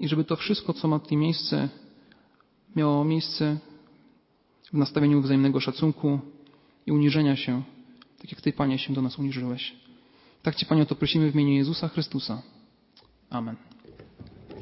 I 0.00 0.08
żeby 0.08 0.24
to 0.24 0.36
wszystko, 0.36 0.72
co 0.72 0.88
ma 0.88 0.98
tutaj 0.98 1.18
miejsce, 1.18 1.68
miało 2.78 3.04
miejsce 3.04 3.58
w 4.72 4.76
nastawieniu 4.76 5.22
wzajemnego 5.22 5.60
szacunku 5.60 6.20
i 6.86 6.92
uniżenia 6.92 7.36
się, 7.36 7.62
tak 8.18 8.32
jak 8.32 8.40
Ty, 8.40 8.52
Panie, 8.52 8.78
się 8.78 8.92
do 8.92 9.02
nas 9.02 9.18
uniżyłeś. 9.18 9.76
Tak 10.42 10.54
Cię, 10.54 10.66
Panie, 10.66 10.82
o 10.82 10.86
to 10.86 10.94
prosimy 10.94 11.30
w 11.30 11.34
imieniu 11.34 11.52
Jezusa 11.52 11.88
Chrystusa. 11.88 12.42
Amen. 13.30 13.56